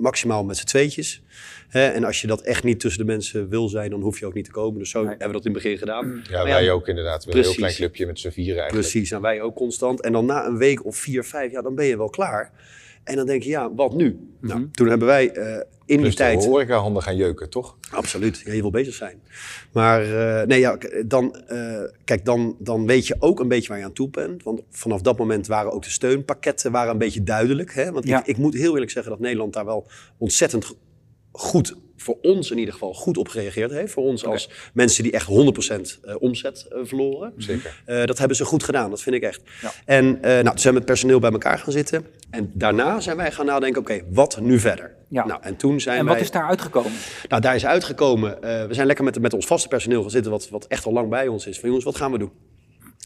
maximaal 0.00 0.44
met 0.44 0.56
z'n 0.56 0.66
tweetjes. 0.66 1.22
Hè? 1.68 1.86
En 1.86 2.04
als 2.04 2.20
je 2.20 2.26
dat 2.26 2.40
echt 2.40 2.64
niet 2.64 2.80
tussen 2.80 3.06
de 3.06 3.12
mensen 3.12 3.48
wil 3.48 3.68
zijn, 3.68 3.90
dan 3.90 4.00
hoef 4.00 4.18
je 4.18 4.26
ook 4.26 4.34
niet 4.34 4.44
te 4.44 4.50
komen. 4.50 4.78
Dus 4.78 4.90
zo 4.90 4.98
Nee. 5.00 5.08
hebben 5.08 5.26
we 5.26 5.32
dat 5.32 5.44
in 5.44 5.52
het 5.52 5.62
begin 5.62 5.78
gedaan. 5.78 6.22
Ja, 6.30 6.36
Maar 6.36 6.44
wij 6.44 6.70
ook 6.70 6.88
inderdaad. 6.88 7.26
Met 7.26 7.26
een 7.26 7.32
heel 7.32 7.42
precies. 7.42 7.56
klein 7.58 7.74
clubje 7.74 8.06
met 8.06 8.18
z'n 8.18 8.30
vieren 8.30 8.60
eigenlijk. 8.60 8.88
Precies, 8.90 9.10
en 9.10 9.20
wij 9.20 9.40
ook 9.40 9.54
constant. 9.54 10.00
En 10.00 10.12
dan 10.12 10.26
na 10.26 10.46
een 10.46 10.56
week 10.58 10.84
of 10.84 10.96
vier, 10.96 11.24
vijf, 11.24 11.52
ja, 11.52 11.62
dan 11.62 11.74
ben 11.74 11.86
je 11.86 11.96
wel 11.96 12.10
klaar. 12.10 12.52
En 13.06 13.16
dan 13.16 13.26
denk 13.26 13.42
je, 13.42 13.48
ja, 13.48 13.74
wat 13.74 13.94
nu? 13.94 14.18
Nou, 14.40 14.68
toen 14.72 14.88
hebben 14.88 15.06
wij 15.08 15.30
eh, 15.32 15.52
in 15.84 15.96
die 15.96 15.98
Dus 16.06 16.14
tijd... 16.14 16.42
de 16.42 16.48
horecahanden 16.48 17.02
gaan 17.02 17.16
jeuken, 17.16 17.50
toch? 17.50 17.76
Absoluut, 17.90 18.42
ja, 18.44 18.52
je 18.52 18.60
wil 18.60 18.70
bezig 18.70 18.94
zijn. 18.94 19.20
Maar 19.72 20.02
eh, 20.40 20.46
nee, 20.46 20.60
ja, 20.60 20.78
dan, 21.06 21.36
eh, 21.36 21.82
kijk, 22.04 22.24
dan, 22.24 22.56
dan 22.58 22.86
weet 22.86 23.06
je 23.06 23.16
ook 23.18 23.40
een 23.40 23.48
beetje 23.48 23.68
waar 23.68 23.78
je 23.78 23.84
aan 23.84 23.92
toe 23.92 24.10
bent. 24.10 24.42
Want 24.42 24.62
vanaf 24.70 25.00
dat 25.00 25.18
moment 25.18 25.46
waren 25.46 25.72
ook 25.72 25.82
de 25.82 25.90
steunpakketten 25.90 26.72
waren 26.72 26.92
een 26.92 26.98
beetje 26.98 27.22
duidelijk. 27.22 27.74
Hè? 27.74 27.92
Want 27.92 28.06
Ja. 28.06 28.18
ik, 28.20 28.26
ik 28.26 28.36
moet 28.36 28.54
heel 28.54 28.72
eerlijk 28.72 28.90
zeggen 28.90 29.12
dat 29.12 29.20
Nederland 29.20 29.52
daar 29.52 29.64
wel 29.64 29.86
ontzettend 30.18 30.64
go- 30.64 30.76
goed, 31.32 31.76
voor 31.96 32.18
ons 32.22 32.50
in 32.50 32.58
ieder 32.58 32.72
geval, 32.72 32.94
goed 32.94 33.16
op 33.16 33.28
gereageerd 33.28 33.70
heeft. 33.70 33.92
Voor 33.92 34.04
ons 34.04 34.24
als 34.26 34.50
mensen 34.72 35.02
die 35.02 35.12
echt 35.12 35.28
100% 35.28 36.02
eh, 36.02 36.14
omzet 36.18 36.66
eh, 36.70 36.78
verloren. 36.82 37.32
Zeker. 37.36 37.82
Eh, 37.84 38.04
dat 38.04 38.18
hebben 38.18 38.36
ze 38.36 38.44
goed 38.44 38.62
gedaan, 38.62 38.90
dat 38.90 39.02
vind 39.02 39.16
ik 39.16 39.22
echt. 39.22 39.42
Ja. 39.62 39.72
En 39.84 40.18
nou, 40.20 40.44
toen 40.44 40.58
zijn 40.58 40.72
we 40.72 40.78
met 40.78 40.88
personeel 40.88 41.18
bij 41.18 41.30
elkaar 41.30 41.58
gaan 41.58 41.72
zitten. 41.72 42.06
En 42.30 42.50
daarna 42.54 43.00
zijn 43.00 43.16
wij 43.16 43.32
gaan 43.32 43.46
nadenken, 43.46 43.80
oké, 43.80 44.00
wat 44.10 44.40
nu 44.40 44.58
verder? 44.58 44.94
Ja. 45.08 45.26
Nou, 45.26 45.42
en 45.42 45.56
toen 45.56 45.80
zijn 45.80 45.98
en 45.98 46.04
wij... 46.04 46.14
wat 46.14 46.22
is 46.22 46.30
daar 46.30 46.48
uitgekomen? 46.48 46.92
Nou, 47.28 47.42
daar 47.42 47.54
is 47.54 47.66
uitgekomen. 47.66 48.40
we 48.40 48.74
zijn 48.74 48.86
lekker 48.86 49.04
met, 49.04 49.20
met 49.20 49.34
ons 49.34 49.46
vaste 49.46 49.68
personeel 49.68 50.02
gaan 50.02 50.10
zitten, 50.10 50.30
wat, 50.30 50.48
wat 50.48 50.66
echt 50.66 50.86
al 50.86 50.92
lang 50.92 51.08
bij 51.08 51.28
ons 51.28 51.46
is. 51.46 51.58
Van 51.58 51.68
jongens, 51.68 51.84
wat 51.84 51.96
gaan 51.96 52.12
we 52.12 52.18
doen? 52.18 52.30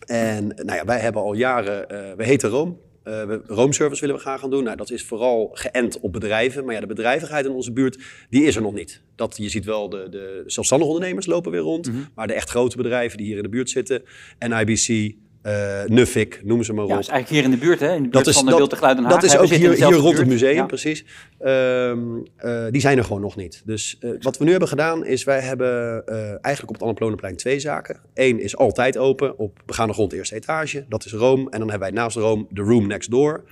En 0.07 0.47
nou 0.47 0.79
ja, 0.79 0.85
wij 0.85 0.99
hebben 0.99 1.23
al 1.23 1.35
jaren, 1.35 1.89
we 2.17 2.25
heten 2.25 2.51
Room. 2.51 2.79
We, 3.11 3.41
roomservice 3.47 4.01
willen 4.01 4.17
we 4.17 4.23
graag 4.23 4.41
gaan 4.41 4.51
doen. 4.51 4.65
Nou, 4.65 4.77
dat 4.77 4.91
is 4.91 5.05
vooral 5.05 5.51
geënt 5.53 6.01
op 6.01 6.13
bedrijven. 6.13 6.65
Maar 6.65 6.75
ja, 6.75 6.81
de 6.81 6.87
bedrijvigheid 6.87 7.45
in 7.45 7.53
onze 7.53 7.73
buurt, 7.73 7.99
die 8.31 8.45
is 8.45 8.57
er 8.57 8.63
nog 8.63 8.75
niet. 8.75 9.03
Dat, 9.15 9.37
je 9.37 9.49
ziet 9.49 9.65
wel, 9.65 9.89
de, 9.89 10.07
de 10.11 10.43
zelfstandige 10.47 10.93
ondernemers 10.93 11.27
lopen 11.27 11.51
weer 11.51 11.61
rond. 11.61 11.91
Maar 12.15 12.27
de 12.27 12.33
echt 12.33 12.51
grote 12.51 12.77
bedrijven 12.77 13.19
die 13.19 13.27
hier 13.27 13.37
in 13.37 13.43
de 13.43 13.49
buurt 13.49 13.71
zitten. 13.71 14.03
NIBC, 14.39 15.15
eh 15.43 15.83
Nuffic, 15.87 16.41
noem 16.45 16.63
ze 16.63 16.73
maar 16.73 16.87
Ja, 16.87 16.95
op. 16.95 17.01
is 17.01 17.09
eigenlijk 17.09 17.43
hier 17.43 17.53
in 17.53 17.59
de 17.61 17.67
buurt, 17.67 17.81
hè? 17.81 17.87
In 17.89 17.95
de 17.95 18.01
buurt 18.01 18.13
Dat 18.13 18.27
is, 18.27 18.35
van 18.35 18.47
de 18.47 18.53
en 18.71 18.77
Geluid 18.77 18.99
Haag. 18.99 19.11
dat 19.13 19.23
is 19.23 19.37
ook 19.37 19.49
hier, 19.49 19.73
hier 19.73 19.93
rond 19.93 20.19
het 20.19 20.27
museum, 20.27 20.55
Ja. 20.55 20.67
precies. 20.67 21.05
Ehm, 21.39 21.99
eh, 22.37 22.65
die 22.71 22.81
zijn 22.81 22.99
er 22.99 23.05
gewoon 23.05 23.21
nog 23.21 23.37
niet. 23.37 23.63
Dus 23.65 23.97
eh, 24.01 24.11
wat 24.21 24.39
we 24.39 24.45
nu 24.45 24.51
hebben 24.51 24.69
gedaan 24.69 25.05
is, 25.05 25.25
wij 25.25 25.41
hebben 25.41 26.05
eigenlijk 26.41 26.63
op 26.69 26.73
het 26.75 26.83
Annapolonenplein 26.83 27.37
twee 27.37 27.61
zaken. 27.61 28.01
Eén 28.15 28.41
is 28.41 28.57
altijd 28.57 28.99
open 28.99 29.39
op 29.39 29.59
begaande 29.67 29.93
grond 29.93 30.13
eerste 30.13 30.35
etage. 30.35 30.85
Dat 30.89 31.05
is 31.05 31.13
Rome. 31.13 31.51
En 31.51 31.59
dan 31.59 31.71
hebben 31.71 31.89
wij 31.93 32.03
naast 32.03 32.17
Rome 32.17 32.47
de 32.51 32.63
Room 32.63 32.87
Next 32.87 33.11
Door. 33.11 33.45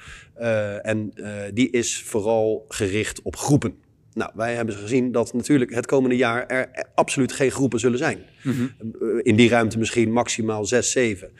En 0.82 1.12
die 1.54 1.70
is 1.70 2.02
vooral 2.06 2.64
gericht 2.68 3.22
op 3.22 3.36
groepen. 3.36 3.74
Nou, 4.18 4.30
wij 4.34 4.54
hebben 4.54 4.74
gezien 4.74 5.12
dat 5.12 5.32
natuurlijk 5.32 5.74
het 5.74 5.86
komende 5.86 6.16
jaar 6.16 6.46
er 6.46 6.86
absoluut 6.94 7.32
geen 7.32 7.50
groepen 7.50 7.80
zullen 7.80 7.98
zijn. 7.98 8.18
Mhm. 8.42 8.62
Eh, 8.80 9.08
in 9.22 9.36
die 9.36 9.48
ruimte 9.48 9.78
misschien 9.78 10.12
maximaal 10.12 10.64
zes, 10.64 10.90
zeven. 10.90 11.30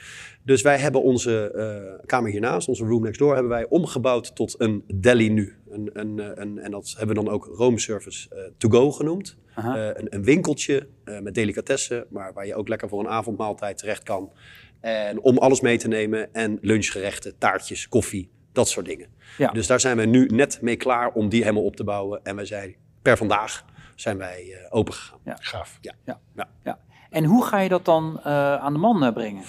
Dus 0.45 0.63
wij 0.63 0.79
hebben 0.79 1.03
onze 1.03 1.51
eh, 1.51 2.07
kamer 2.07 2.31
hiernaast, 2.31 2.69
onze 2.69 2.85
room 2.85 3.03
next 3.03 3.19
door, 3.19 3.33
hebben 3.33 3.53
wij 3.53 3.67
omgebouwd 3.69 4.37
tot 4.37 4.55
een 4.59 4.85
deli 4.95 5.31
nu. 5.31 5.57
Een, 5.71 5.91
een, 5.93 6.19
eh, 6.19 6.27
een, 6.35 6.59
en 6.59 6.71
dat 6.71 6.95
hebben 6.97 7.17
we 7.17 7.23
dan 7.23 7.33
ook 7.33 7.45
Room 7.45 7.79
Service 7.79 8.53
to 8.59 8.69
go 8.69 8.91
genoemd. 8.91 9.37
Een, 9.55 10.15
een 10.15 10.25
winkeltje 10.25 10.87
met 11.23 11.35
delicatessen, 11.35 12.07
maar 12.11 12.33
waar 12.33 12.47
je 12.47 12.55
ook 12.55 12.69
lekker 12.69 12.89
voor 12.89 13.01
een 13.01 13.09
avondmaaltijd 13.09 13.79
terecht 13.79 14.03
kan. 14.03 14.33
En 14.81 15.21
om 15.21 15.39
alles 15.39 15.61
mee 15.61 15.79
te 15.79 15.89
nemen 15.89 16.35
en 16.35 16.59
lunchgerechten, 16.61 17.39
taartjes, 17.39 17.89
koffie, 17.89 18.31
dat 18.59 18.69
soort 18.69 18.87
dingen. 18.87 19.09
Ja. 19.37 19.51
Dus 19.51 19.67
daar 19.67 19.81
zijn 19.81 19.97
we 19.97 20.05
nu 20.05 20.27
net 20.27 20.59
mee 20.63 20.77
klaar 20.77 21.13
om 21.13 21.29
die 21.29 21.43
helemaal 21.43 21.65
op 21.65 21.77
te 21.77 21.85
bouwen. 21.85 22.21
En 22.25 22.37
wij 22.37 22.45
zijn 22.45 22.77
per 23.03 23.17
vandaag 23.17 23.65
zijn 23.95 24.19
wij 24.19 24.53
eh, 24.53 24.67
open 24.69 24.95
gegaan. 24.95 25.19
Gaaf. 25.25 25.79
Ja. 25.81 25.95
Ja. 26.05 26.21
Ja. 26.35 26.49
Ja. 26.65 26.79
En 27.11 27.25
hoe 27.25 27.45
ga 27.45 27.59
je 27.61 27.69
dat 27.69 27.85
dan 27.85 28.21
eh, 28.25 28.55
aan 28.55 28.73
de 28.73 28.79
man 28.79 29.05
eh, 29.05 29.13
brengen? 29.13 29.43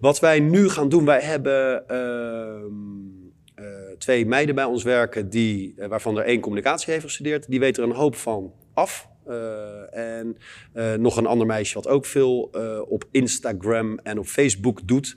Wat 0.00 0.20
wij 0.20 0.40
nu 0.40 0.68
gaan 0.68 0.88
doen, 0.88 1.04
wij 1.04 1.20
hebben 1.20 1.88
ehm, 1.88 2.64
eh, 3.54 3.64
twee 3.98 4.26
meiden 4.26 4.54
bij 4.54 4.64
ons 4.64 4.82
werken, 4.82 5.30
die, 5.30 5.74
waarvan 5.88 6.18
er 6.18 6.24
één 6.24 6.40
communicatie 6.40 6.92
heeft 6.92 7.04
gestudeerd. 7.04 7.48
Die 7.48 7.60
weten 7.60 7.82
er 7.82 7.88
een 7.88 7.96
hoop 7.96 8.16
van 8.16 8.52
af. 8.74 9.08
Eh, 9.26 10.18
en 10.18 10.36
eh, 10.72 10.94
nog 10.94 11.16
een 11.16 11.26
ander 11.26 11.46
meisje 11.46 11.74
wat 11.74 11.88
ook 11.88 12.06
veel 12.06 12.48
eh, 12.52 12.80
op 12.90 13.04
Instagram 13.10 13.98
en 13.98 14.18
op 14.18 14.26
Facebook 14.26 14.88
doet. 14.88 15.16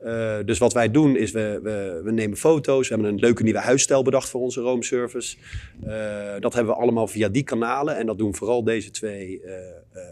Eh, 0.00 0.36
dus 0.44 0.58
wat 0.58 0.72
wij 0.72 0.90
doen 0.90 1.16
is, 1.16 1.30
we, 1.30 1.60
we, 1.62 2.00
we 2.04 2.12
nemen 2.12 2.36
foto's. 2.36 2.88
We 2.88 2.94
hebben 2.94 3.12
een 3.12 3.18
leuke 3.20 3.42
nieuwe 3.42 3.58
huisstijl 3.58 4.02
bedacht 4.02 4.28
voor 4.28 4.40
onze 4.40 4.60
roomservice. 4.60 5.36
Eh, 5.82 5.92
dat 6.40 6.54
hebben 6.54 6.74
we 6.74 6.80
allemaal 6.80 7.06
via 7.06 7.28
die 7.28 7.42
kanalen. 7.42 7.96
En 7.96 8.06
dat 8.06 8.18
doen 8.18 8.34
vooral 8.34 8.64
deze 8.64 8.90
twee 8.90 9.40
eh, 9.42 9.52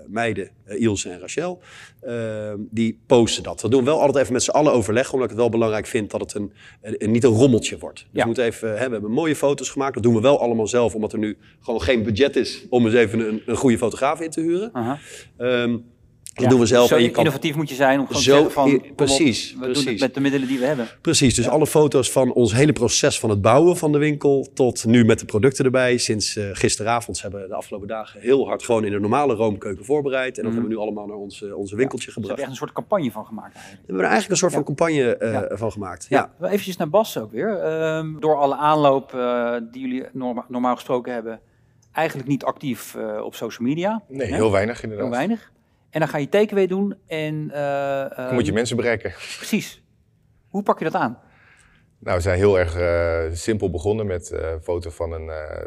meiden, 0.06 0.50
Ilse 0.66 1.10
en 1.10 1.20
Rachel. 1.20 1.60
Eh, 2.00 2.52
die 2.58 2.98
posten 3.06 3.42
dat. 3.42 3.60
Dat 3.60 3.70
doen 3.70 3.80
we 3.80 3.86
wel 3.90 4.00
altijd 4.00 4.16
even 4.22 4.32
met 4.32 4.42
z'n 4.42 4.50
allen 4.50 4.72
overleggen. 4.72 5.12
Omdat 5.14 5.30
ik 5.30 5.34
het 5.34 5.42
wel 5.44 5.52
belangrijk 5.52 5.86
vind 5.86 6.10
dat 6.10 6.20
het 6.20 6.34
een, 6.34 6.52
een- 6.82 7.10
niet 7.10 7.24
een 7.24 7.30
rommeltje 7.30 7.78
wordt. 7.78 7.98
Dus 7.98 8.06
Ja. 8.12 8.20
we, 8.20 8.26
moeten 8.26 8.44
even, 8.44 8.68
hè, 8.78 8.86
we 8.86 8.92
hebben 8.92 9.10
mooie 9.10 9.36
foto's 9.36 9.68
gemaakt. 9.70 9.94
Dat 9.94 10.02
doen 10.02 10.14
we 10.14 10.20
wel 10.20 10.40
allemaal 10.40 10.66
zelf. 10.66 10.94
Omdat 10.94 11.12
er 11.12 11.18
nu 11.18 11.36
gewoon 11.60 11.82
geen 11.82 12.02
budget 12.02 12.36
is 12.36 12.66
om 12.70 12.84
eens 12.84 12.94
even 12.94 13.20
een, 13.28 13.42
een 13.46 13.56
goede 13.56 13.78
fotograaf 13.78 14.20
in 14.20 14.30
te 14.30 14.40
huren. 14.40 14.72
Ehm, 15.36 15.76
Dat 16.42 16.50
doen 16.50 16.60
we 16.60 16.66
zelf. 16.66 16.88
Zo 16.88 16.96
en 16.96 17.02
je 17.02 17.10
kan 17.10 17.18
innovatief 17.24 17.54
moet 17.56 17.68
je 17.68 17.74
zijn 17.74 18.00
om 18.00 18.06
gewoon 18.06 18.22
Zo 18.22 18.30
te 18.30 18.36
zeggen 18.36 18.52
van, 18.52 18.68
i- 18.68 18.78
kom 18.78 18.90
op, 18.90 18.96
precies, 18.96 19.54
we 19.60 19.70
doen 19.72 19.84
het 19.86 20.00
met 20.00 20.14
de 20.14 20.20
middelen 20.20 20.48
die 20.48 20.58
we 20.58 20.64
hebben. 20.64 20.88
Precies, 21.00 21.34
dus 21.34 21.48
alle 21.48 21.66
foto's 21.66 22.10
van 22.12 22.32
ons 22.32 22.52
hele 22.54 22.72
proces 22.72 23.18
van 23.18 23.30
het 23.30 23.42
bouwen 23.42 23.76
van 23.76 23.92
de 23.92 23.98
winkel 23.98 24.48
tot 24.54 24.84
nu 24.84 25.04
met 25.04 25.18
de 25.18 25.24
producten 25.24 25.64
erbij. 25.64 25.96
Sinds 25.98 26.36
eh, 26.36 26.44
gisteravond 26.52 27.22
hebben 27.22 27.48
de 27.48 27.54
afgelopen 27.54 27.88
dagen 27.88 28.20
heel 28.20 28.46
hard 28.46 28.62
gewoon 28.62 28.84
in 28.84 28.92
de 28.92 29.00
normale 29.00 29.34
roomkeuken 29.34 29.84
voorbereid. 29.84 30.36
En 30.38 30.42
dat 30.44 30.52
Mhm. 30.52 30.52
hebben 30.52 30.70
we 30.70 30.76
nu 30.76 30.82
allemaal 30.82 31.06
naar 31.06 31.16
ons, 31.16 31.42
onze 31.52 31.76
winkeltje 31.76 32.06
gebracht. 32.10 32.26
hebben 32.28 32.44
echt 32.44 32.52
een 32.52 32.66
soort 32.66 32.72
campagne 32.72 33.10
van 33.10 33.26
gemaakt 33.26 33.54
eigenlijk. 33.54 33.80
We 33.80 33.86
hebben 33.92 34.04
er 34.04 34.10
eigenlijk 34.10 34.30
een 34.42 34.48
soort 34.48 34.52
Ja. 34.52 34.56
van 34.64 34.74
campagne 34.76 35.16
eh, 35.16 35.32
Ja. 35.50 35.56
van 35.56 35.72
gemaakt. 35.72 36.06
Ja, 36.08 36.32
eventjes 36.42 36.76
naar 36.76 36.88
Bas 36.88 37.18
ook 37.18 37.32
weer. 37.32 37.58
Ehm, 37.58 38.18
door 38.20 38.36
alle 38.36 38.56
aanloop 38.56 39.14
eh, 39.14 39.54
die 39.70 39.82
jullie 39.88 40.04
norma- 40.12 40.44
normaal 40.48 40.74
gesproken 40.74 41.12
hebben, 41.12 41.40
eigenlijk 41.92 42.28
niet 42.28 42.44
actief 42.44 42.94
eh, 42.94 43.20
op 43.24 43.34
social 43.34 43.68
media. 43.68 44.02
Nee, 44.08 44.26
Hè? 44.28 44.34
heel 44.34 44.50
weinig 44.52 44.82
inderdaad. 44.82 45.06
Heel 45.06 45.16
weinig. 45.16 45.50
En 45.90 46.00
dan 46.00 46.08
ga 46.08 46.18
je 46.18 46.28
takeaway 46.28 46.66
doen 46.66 46.94
en... 47.06 47.50
eh, 47.50 48.16
Dan 48.26 48.34
moet 48.34 48.40
je 48.42 48.46
ehm, 48.46 48.54
mensen 48.54 48.76
bereiken. 48.76 49.10
Precies. 49.36 49.82
Hoe 50.48 50.62
pak 50.62 50.78
je 50.78 50.84
dat 50.84 50.94
aan? 50.94 51.18
Nou, 52.00 52.16
we 52.16 52.22
zijn 52.22 52.38
heel 52.38 52.58
erg 52.58 52.76
eh, 52.76 53.24
simpel 53.36 53.70
begonnen 53.70 54.06
met 54.06 54.30
eh, 54.30 54.50
een 54.50 54.62
foto 54.62 54.90
van 54.90 55.12
een, 55.12 55.28
eh, 55.28 55.66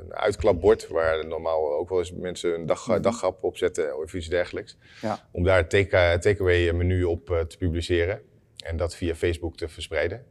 een 0.00 0.14
uitklapbord. 0.14 0.88
Waar 0.88 1.26
normaal 1.26 1.74
ook 1.78 1.88
wel 1.88 1.98
eens 1.98 2.12
mensen 2.12 2.54
een 2.54 2.66
dag, 2.66 3.00
daggrap 3.00 3.44
op 3.44 3.56
zetten 3.56 3.98
of 4.02 4.14
iets 4.14 4.28
dergelijks. 4.28 4.76
Ja. 5.02 5.28
Om 5.32 5.44
daar 5.44 5.56
het 5.56 5.70
take- 5.70 6.18
takeaway 6.20 6.72
menu 6.72 7.04
op 7.04 7.30
eh, 7.30 7.40
te 7.40 7.56
publiceren. 7.56 8.20
En 8.64 8.76
dat 8.76 8.94
via 8.96 9.14
Facebook 9.14 9.56
te 9.56 9.68
verspreiden. 9.68 10.24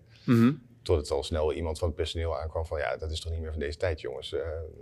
Tot 0.86 0.98
het 0.98 1.12
al 1.12 1.24
snel 1.24 1.54
iemand 1.54 1.80
van 1.80 1.88
het 1.88 1.98
personeel 1.98 2.40
aankwam 2.40 2.66
van 2.66 2.80
ja, 2.80 2.98
dat 2.98 3.12
is 3.12 3.20
toch 3.22 3.32
niet 3.32 3.42
meer 3.42 3.52
van 3.52 3.60
deze 3.60 3.78
tijd 3.78 4.02
jongens. 4.02 4.34
Eh, 4.34 4.40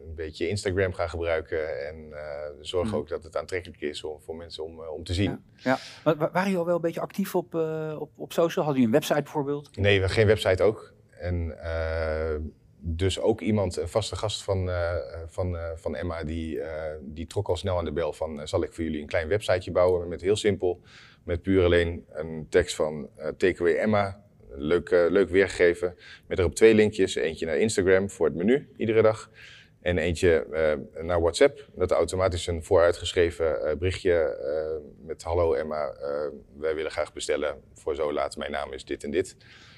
een 0.08 0.16
beetje 0.16 0.48
Instagram 0.48 0.94
gaan 0.94 1.10
gebruiken 1.10 1.88
en 1.88 2.14
eh, 2.14 2.50
zorg 2.62 2.88
Mhm. 2.88 2.96
ook 2.96 3.08
dat 3.08 3.24
het 3.24 3.38
aantrekkelijk 3.38 3.82
is 3.82 4.04
om, 4.04 4.22
voor 4.22 4.36
mensen 4.36 4.64
om, 4.64 4.82
eh, 4.84 4.92
om 4.94 5.04
te 5.04 5.14
zien. 5.14 5.30
Ja. 5.30 5.40
Ja. 5.56 5.78
Maar 6.04 6.16
wa- 6.18 6.30
waren 6.32 6.42
jullie 6.44 6.58
al 6.58 6.66
wel 6.66 6.76
een 6.76 6.82
beetje 6.82 7.00
actief 7.02 7.36
op, 7.36 7.54
op, 8.00 8.12
op 8.18 8.34
social? 8.34 8.66
Hadden 8.66 8.82
jullie 8.82 8.86
een 8.86 8.92
website 9.02 9.22
bijvoorbeeld? 9.22 9.78
Nee, 9.78 10.02
we 10.02 10.10
geen 10.10 10.28
website 10.28 10.64
ook. 10.64 10.94
En 11.20 11.58
dus 12.86 13.20
ook 13.20 13.42
iemand, 13.42 13.78
een 13.78 13.88
vaste 13.90 14.16
gast 14.16 14.44
van, 14.44 14.70
van, 15.28 15.58
van 15.76 15.96
Emma, 15.96 16.24
die, 16.24 16.60
die 17.02 17.28
trok 17.28 17.48
al 17.48 17.56
snel 17.56 17.78
aan 17.78 17.86
de 17.86 17.92
bel 17.92 18.14
van... 18.14 18.48
zal 18.48 18.64
ik 18.64 18.74
voor 18.74 18.84
jullie 18.84 19.02
een 19.02 19.08
klein 19.08 19.28
websiteje 19.28 19.72
bouwen 19.72 20.08
met 20.08 20.22
heel 20.22 20.36
simpel... 20.36 20.82
met 21.24 21.42
puur 21.42 21.64
alleen 21.64 22.06
een 22.10 22.46
tekst 22.50 22.76
van 22.76 23.10
Takeaway 23.38 23.76
Emma, 23.76 24.24
leuk, 24.56 24.90
eh, 24.90 25.06
leuk 25.10 25.30
weergegeven... 25.30 25.96
met 26.28 26.40
erop 26.40 26.56
twee 26.56 26.74
linkjes, 26.74 27.16
eentje 27.16 27.46
naar 27.46 27.58
Instagram 27.58 28.10
voor 28.10 28.26
het 28.26 28.36
menu 28.36 28.70
iedere 28.78 29.02
dag... 29.02 29.30
En 29.82 29.98
eentje 29.98 30.46
eh, 30.52 31.04
naar 31.04 31.22
WhatsApp, 31.22 31.70
dat 31.76 31.92
automatisch 31.92 32.48
een 32.48 32.64
vooruitgeschreven 32.64 33.66
eh, 33.66 33.78
berichtje 33.78 34.38
met 35.06 35.24
hallo 35.24 35.54
Emma, 35.54 35.96
wij 36.58 36.76
willen 36.76 36.92
graag 36.92 37.14
bestellen 37.14 37.62
voor 37.74 37.96
zo 37.96 38.14
laat, 38.14 38.38
mijn 38.38 38.52
naam 38.52 38.74
is 38.74 38.86
dit 38.86 39.04
en 39.04 39.12
dit. 39.12 39.36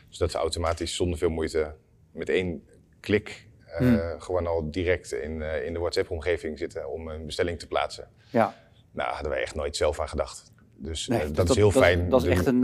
Dus 0.10 0.18
dat 0.18 0.32
ze 0.32 0.38
automatisch 0.38 0.96
zonder 0.96 1.18
veel 1.18 1.30
moeite 1.30 1.76
met 2.12 2.30
één 2.30 2.68
klik 3.00 3.48
Hmm. 3.78 4.22
gewoon 4.22 4.48
al 4.48 4.72
direct 4.72 5.12
in, 5.12 5.42
in 5.42 5.74
de 5.74 5.80
WhatsApp-omgeving 5.80 6.58
zitten 6.58 6.90
om 6.90 7.08
een 7.08 7.26
bestelling 7.26 7.60
te 7.60 7.68
plaatsen. 7.68 8.08
Ja. 8.30 8.56
Nou, 8.92 9.14
hadden 9.14 9.32
wij 9.32 9.42
echt 9.42 9.56
nooit 9.56 9.76
zelf 9.76 10.00
aan 10.00 10.10
gedacht. 10.10 10.52
Dus 10.78 11.08
Nee, 11.08 11.32
dat, 11.32 11.50
is 11.50 11.56
heel 11.56 11.72
fijn. 11.72 12.10
Dat 12.10 12.24
is 12.24 12.30
echt 12.30 12.46
een, 12.46 12.64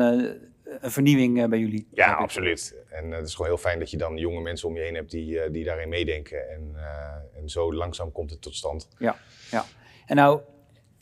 een 0.81 0.91
vernieuwing 0.91 1.41
eh, 1.41 1.49
bij 1.49 1.59
jullie. 1.59 1.87
Ja, 1.93 2.13
absoluut. 2.13 2.75
En 2.89 3.11
eh, 3.11 3.17
het 3.17 3.27
is 3.27 3.33
gewoon 3.35 3.51
heel 3.51 3.59
fijn 3.59 3.79
dat 3.79 3.91
je 3.91 3.97
dan 3.97 4.17
jonge 4.17 4.41
mensen 4.41 4.67
om 4.67 4.75
je 4.75 4.81
heen 4.81 4.95
hebt 4.95 5.11
die, 5.11 5.39
eh, 5.39 5.51
die 5.51 5.63
daarin 5.63 5.89
meedenken. 5.89 6.49
En, 6.49 6.71
eh, 6.75 7.39
en 7.41 7.49
zo 7.49 7.73
langzaam 7.73 8.11
komt 8.11 8.29
het 8.29 8.41
tot 8.41 8.55
stand. 8.55 8.87
Ja, 8.97 9.15
ja. 9.51 9.65
En 10.05 10.15
nou, 10.15 10.39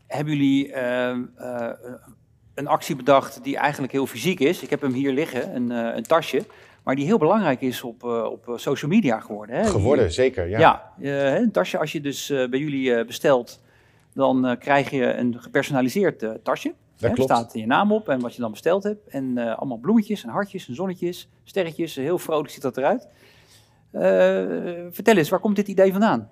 hebben 0.08 0.34
jullie 0.34 0.74
ehm, 0.74 1.24
eh, 1.36 1.70
een 2.54 2.68
actie 2.68 2.96
bedacht 2.96 3.44
die 3.44 3.58
eigenlijk 3.58 3.92
heel 3.94 4.06
fysiek 4.08 4.40
is? 4.40 4.62
Ik 4.62 4.70
heb 4.70 4.82
hem 4.82 4.94
hier 4.94 5.12
liggen, 5.12 5.56
een, 5.56 5.72
eh, 5.72 5.96
een 5.96 6.04
tasje, 6.04 6.46
maar 6.84 6.96
die 6.96 7.06
heel 7.06 7.18
belangrijk 7.18 7.62
is 7.62 7.84
op, 7.84 8.04
eh, 8.04 8.24
op 8.24 8.48
eh, 8.50 8.58
social 8.58 8.92
media 8.92 9.20
geworden. 9.20 9.56
Hè? 9.56 9.66
Geworden, 9.66 10.12
zeker. 10.12 10.48
Ja. 10.48 10.60
Ja, 10.60 10.94
eh, 11.02 11.34
een 11.36 11.52
tasje 11.52 11.78
als 11.78 11.92
je 11.92 12.02
dus 12.02 12.30
eh, 12.30 12.50
bij 12.50 12.60
jullie 12.60 12.96
eh, 12.96 13.06
bestelt, 13.06 13.62
dan 14.14 14.46
eh, 14.46 14.60
krijg 14.60 14.90
je 14.90 15.04
een 15.14 15.40
gepersonaliseerd 15.42 16.24
eh, 16.24 16.32
tasje. 16.44 16.74
Dat 17.00 17.18
Er 17.18 17.24
staat 17.24 17.54
je 17.54 17.66
naam 17.66 17.92
op 17.92 18.10
en 18.10 18.20
wat 18.20 18.36
je 18.36 18.42
dan 18.42 18.52
besteld 18.52 18.84
hebt. 18.84 19.08
En 19.08 19.38
eh, 19.38 19.58
allemaal 19.58 19.78
bloemetjes 19.78 20.24
en 20.24 20.30
hartjes 20.30 20.68
en 20.68 20.76
zonnetjes, 20.76 21.30
sterretjes. 21.44 21.96
Heel 21.96 22.20
vrolijk 22.20 22.50
ziet 22.50 22.62
dat 22.62 22.78
eruit. 22.78 23.08
Eh, 23.92 24.02
vertel 24.90 25.18
eens, 25.18 25.30
waar 25.30 25.40
komt 25.40 25.56
dit 25.56 25.68
idee 25.68 25.92
vandaan? 25.92 26.30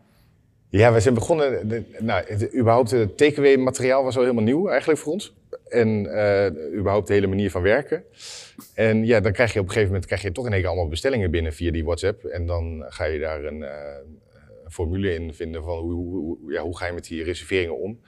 Ja, 0.69 0.93
we 0.93 0.99
zijn 0.99 1.13
begonnen. 1.13 1.67
De, 1.67 1.83
nou, 1.99 2.23
het, 2.27 2.53
überhaupt 2.55 2.91
het 2.91 3.17
takeaway-materiaal 3.17 4.03
was 4.03 4.15
al 4.15 4.21
helemaal 4.21 4.43
nieuw 4.43 4.67
eigenlijk 4.67 4.99
voor 4.99 5.13
ons. 5.13 5.35
En 5.67 6.05
eh, 6.05 6.73
überhaupt 6.77 7.07
de 7.07 7.13
hele 7.13 7.27
manier 7.27 7.51
van 7.51 7.61
werken. 7.61 8.03
En 8.73 9.05
ja, 9.05 9.19
dan 9.19 9.31
krijg 9.31 9.53
je 9.53 9.59
op 9.59 9.65
een 9.65 9.71
gegeven 9.71 9.91
moment 9.91 10.05
krijg 10.07 10.21
je 10.21 10.31
toch 10.31 10.45
in 10.45 10.51
één 10.51 10.61
keer 10.61 10.69
allemaal 10.69 10.87
bestellingen 10.89 11.31
binnen 11.31 11.53
via 11.53 11.71
die 11.71 11.83
WhatsApp. 11.83 12.23
En 12.23 12.45
dan 12.45 12.85
ga 12.87 13.03
je 13.03 13.19
daar 13.19 13.43
een, 13.43 13.61
een 13.61 14.71
formule 14.71 15.13
in 15.13 15.33
vinden 15.33 15.63
van 15.63 15.77
hoe, 15.77 15.93
hoe- 15.93 16.51
ja, 16.53 16.61
hoe 16.61 16.77
ga 16.77 16.85
je 16.85 16.93
met 16.93 17.07
die 17.07 17.23
reserveringen 17.23 17.79
om. 17.79 17.99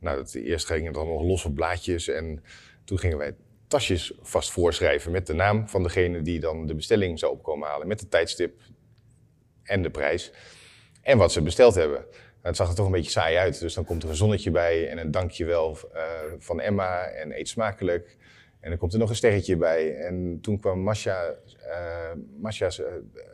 Nou, 0.00 0.16
dat, 0.16 0.34
eerst 0.34 0.66
ging 0.66 0.86
het 0.86 0.96
allemaal 0.96 1.26
los 1.26 1.44
op 1.44 1.54
blaadjes. 1.54 2.08
En 2.08 2.44
toen 2.84 2.98
gingen 2.98 3.18
wij 3.18 3.34
tasjes 3.68 4.12
vast 4.20 4.50
voorschrijven 4.50 5.12
met 5.12 5.26
de 5.26 5.34
naam 5.34 5.68
van 5.68 5.82
degene 5.82 6.22
die 6.22 6.40
dan 6.40 6.66
de 6.66 6.74
bestelling 6.74 7.18
zou 7.18 7.32
opkomen 7.32 7.68
halen. 7.68 7.86
Met 7.86 7.98
de 8.00 8.08
tijdstip 8.08 8.60
en 9.62 9.82
de 9.82 9.90
prijs. 9.90 10.32
En 11.02 11.18
wat 11.18 11.32
ze 11.32 11.42
besteld 11.42 11.74
hebben. 11.74 12.00
Nou, 12.00 12.58
het 12.58 12.66
zag 12.66 12.68
er 12.68 12.74
toch 12.74 12.86
een 12.86 12.92
beetje 12.92 13.10
saai 13.10 13.36
uit. 13.36 13.60
Dus 13.60 13.74
dan 13.74 13.84
komt 13.84 14.02
er 14.02 14.08
een 14.08 14.16
zonnetje 14.16 14.50
bij 14.50 14.88
en 14.88 14.98
een 14.98 15.10
dankjewel 15.10 15.78
eh 15.92 16.02
van 16.38 16.60
Emma 16.60 17.04
en 17.04 17.38
eet 17.38 17.48
smakelijk. 17.48 18.16
En 18.66 18.72
dan 18.72 18.80
komt 18.80 18.92
er 18.92 18.98
nog 18.98 19.08
een 19.08 19.16
sterretje 19.16 19.56
bij. 19.56 19.94
En 19.96 20.38
toen 20.42 20.60
kwam 20.60 20.80
Masha, 20.82 21.24
eh 21.70 22.12
Masha's 22.40 22.80
eh, 22.80 22.86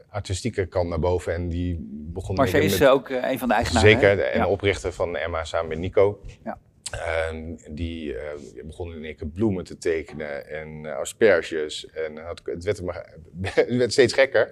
artistieke 0.09 0.67
kant 0.67 0.89
naar 0.89 0.99
boven. 0.99 1.35
En 1.35 1.49
die 1.49 1.87
begon 1.91 2.37
met- 2.37 2.55
is 2.55 2.79
met- 2.79 2.89
ook 2.89 3.09
eh, 3.09 3.31
een 3.31 3.39
van 3.39 3.49
de 3.49 3.55
eigenaren. 3.55 3.89
Zeker, 3.91 4.09
hè? 4.09 4.23
en 4.23 4.39
Ja. 4.39 4.47
oprichter 4.49 4.93
van 4.93 5.17
Emma 5.17 5.45
samen 5.45 5.69
met 5.69 5.79
Nico. 5.79 6.21
Ja. 6.45 6.59
En 6.93 7.59
die 7.71 8.17
eh, 8.17 8.65
begon 8.65 8.95
in 8.95 9.05
één 9.05 9.17
keer 9.17 9.29
bloemen 9.29 9.65
te 9.65 9.79
tekenen 9.79 10.49
en 10.49 10.87
eh, 10.87 10.97
asperges. 10.97 11.91
En 11.91 12.19
had, 12.19 12.41
het, 12.45 12.65
werd, 12.65 12.81
het 13.57 13.77
werd 13.79 13.93
steeds 13.93 14.13
gekker. 14.13 14.51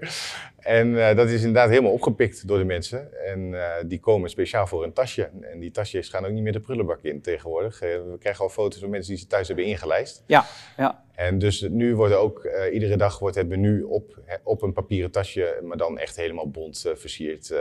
En 0.58 1.08
eh, 1.08 1.16
dat 1.16 1.28
is 1.28 1.38
inderdaad 1.38 1.68
helemaal 1.68 1.92
opgepikt 1.92 2.48
door 2.48 2.58
de 2.58 2.64
mensen. 2.64 3.24
En 3.24 3.54
die 3.86 4.00
komen 4.00 4.30
speciaal 4.30 4.66
voor 4.66 4.84
een 4.84 4.92
tasje. 4.92 5.30
En 5.40 5.58
die 5.58 5.70
tasjes 5.70 6.08
gaan 6.08 6.24
ook 6.24 6.32
niet 6.32 6.42
meer 6.42 6.52
de 6.52 6.60
prullenbak 6.60 7.02
in 7.02 7.20
tegenwoordig. 7.20 7.78
We 7.78 8.16
krijgen 8.18 8.44
al 8.44 8.50
foto's 8.50 8.80
van 8.80 8.90
mensen 8.90 9.12
die 9.12 9.22
ze 9.22 9.26
thuis 9.26 9.46
hebben 9.46 9.64
ingelijst. 9.64 10.22
Ja, 10.26 10.44
ja. 10.76 11.04
En 11.20 11.38
dus 11.38 11.60
nu 11.60 11.96
wordt 11.96 12.14
ook 12.14 12.44
eh, 12.44 12.74
iedere 12.74 12.96
dag 12.96 13.18
wordt 13.18 13.36
het 13.36 13.48
menu 13.48 13.82
op, 13.82 14.18
hè, 14.24 14.36
op 14.42 14.62
een 14.62 14.72
papieren 14.72 15.10
tasje, 15.10 15.60
maar 15.62 15.76
dan 15.76 15.98
echt 15.98 16.16
helemaal 16.16 16.50
bont 16.50 16.84
eh, 16.84 16.94
versierd, 16.94 17.50
eh, 17.50 17.60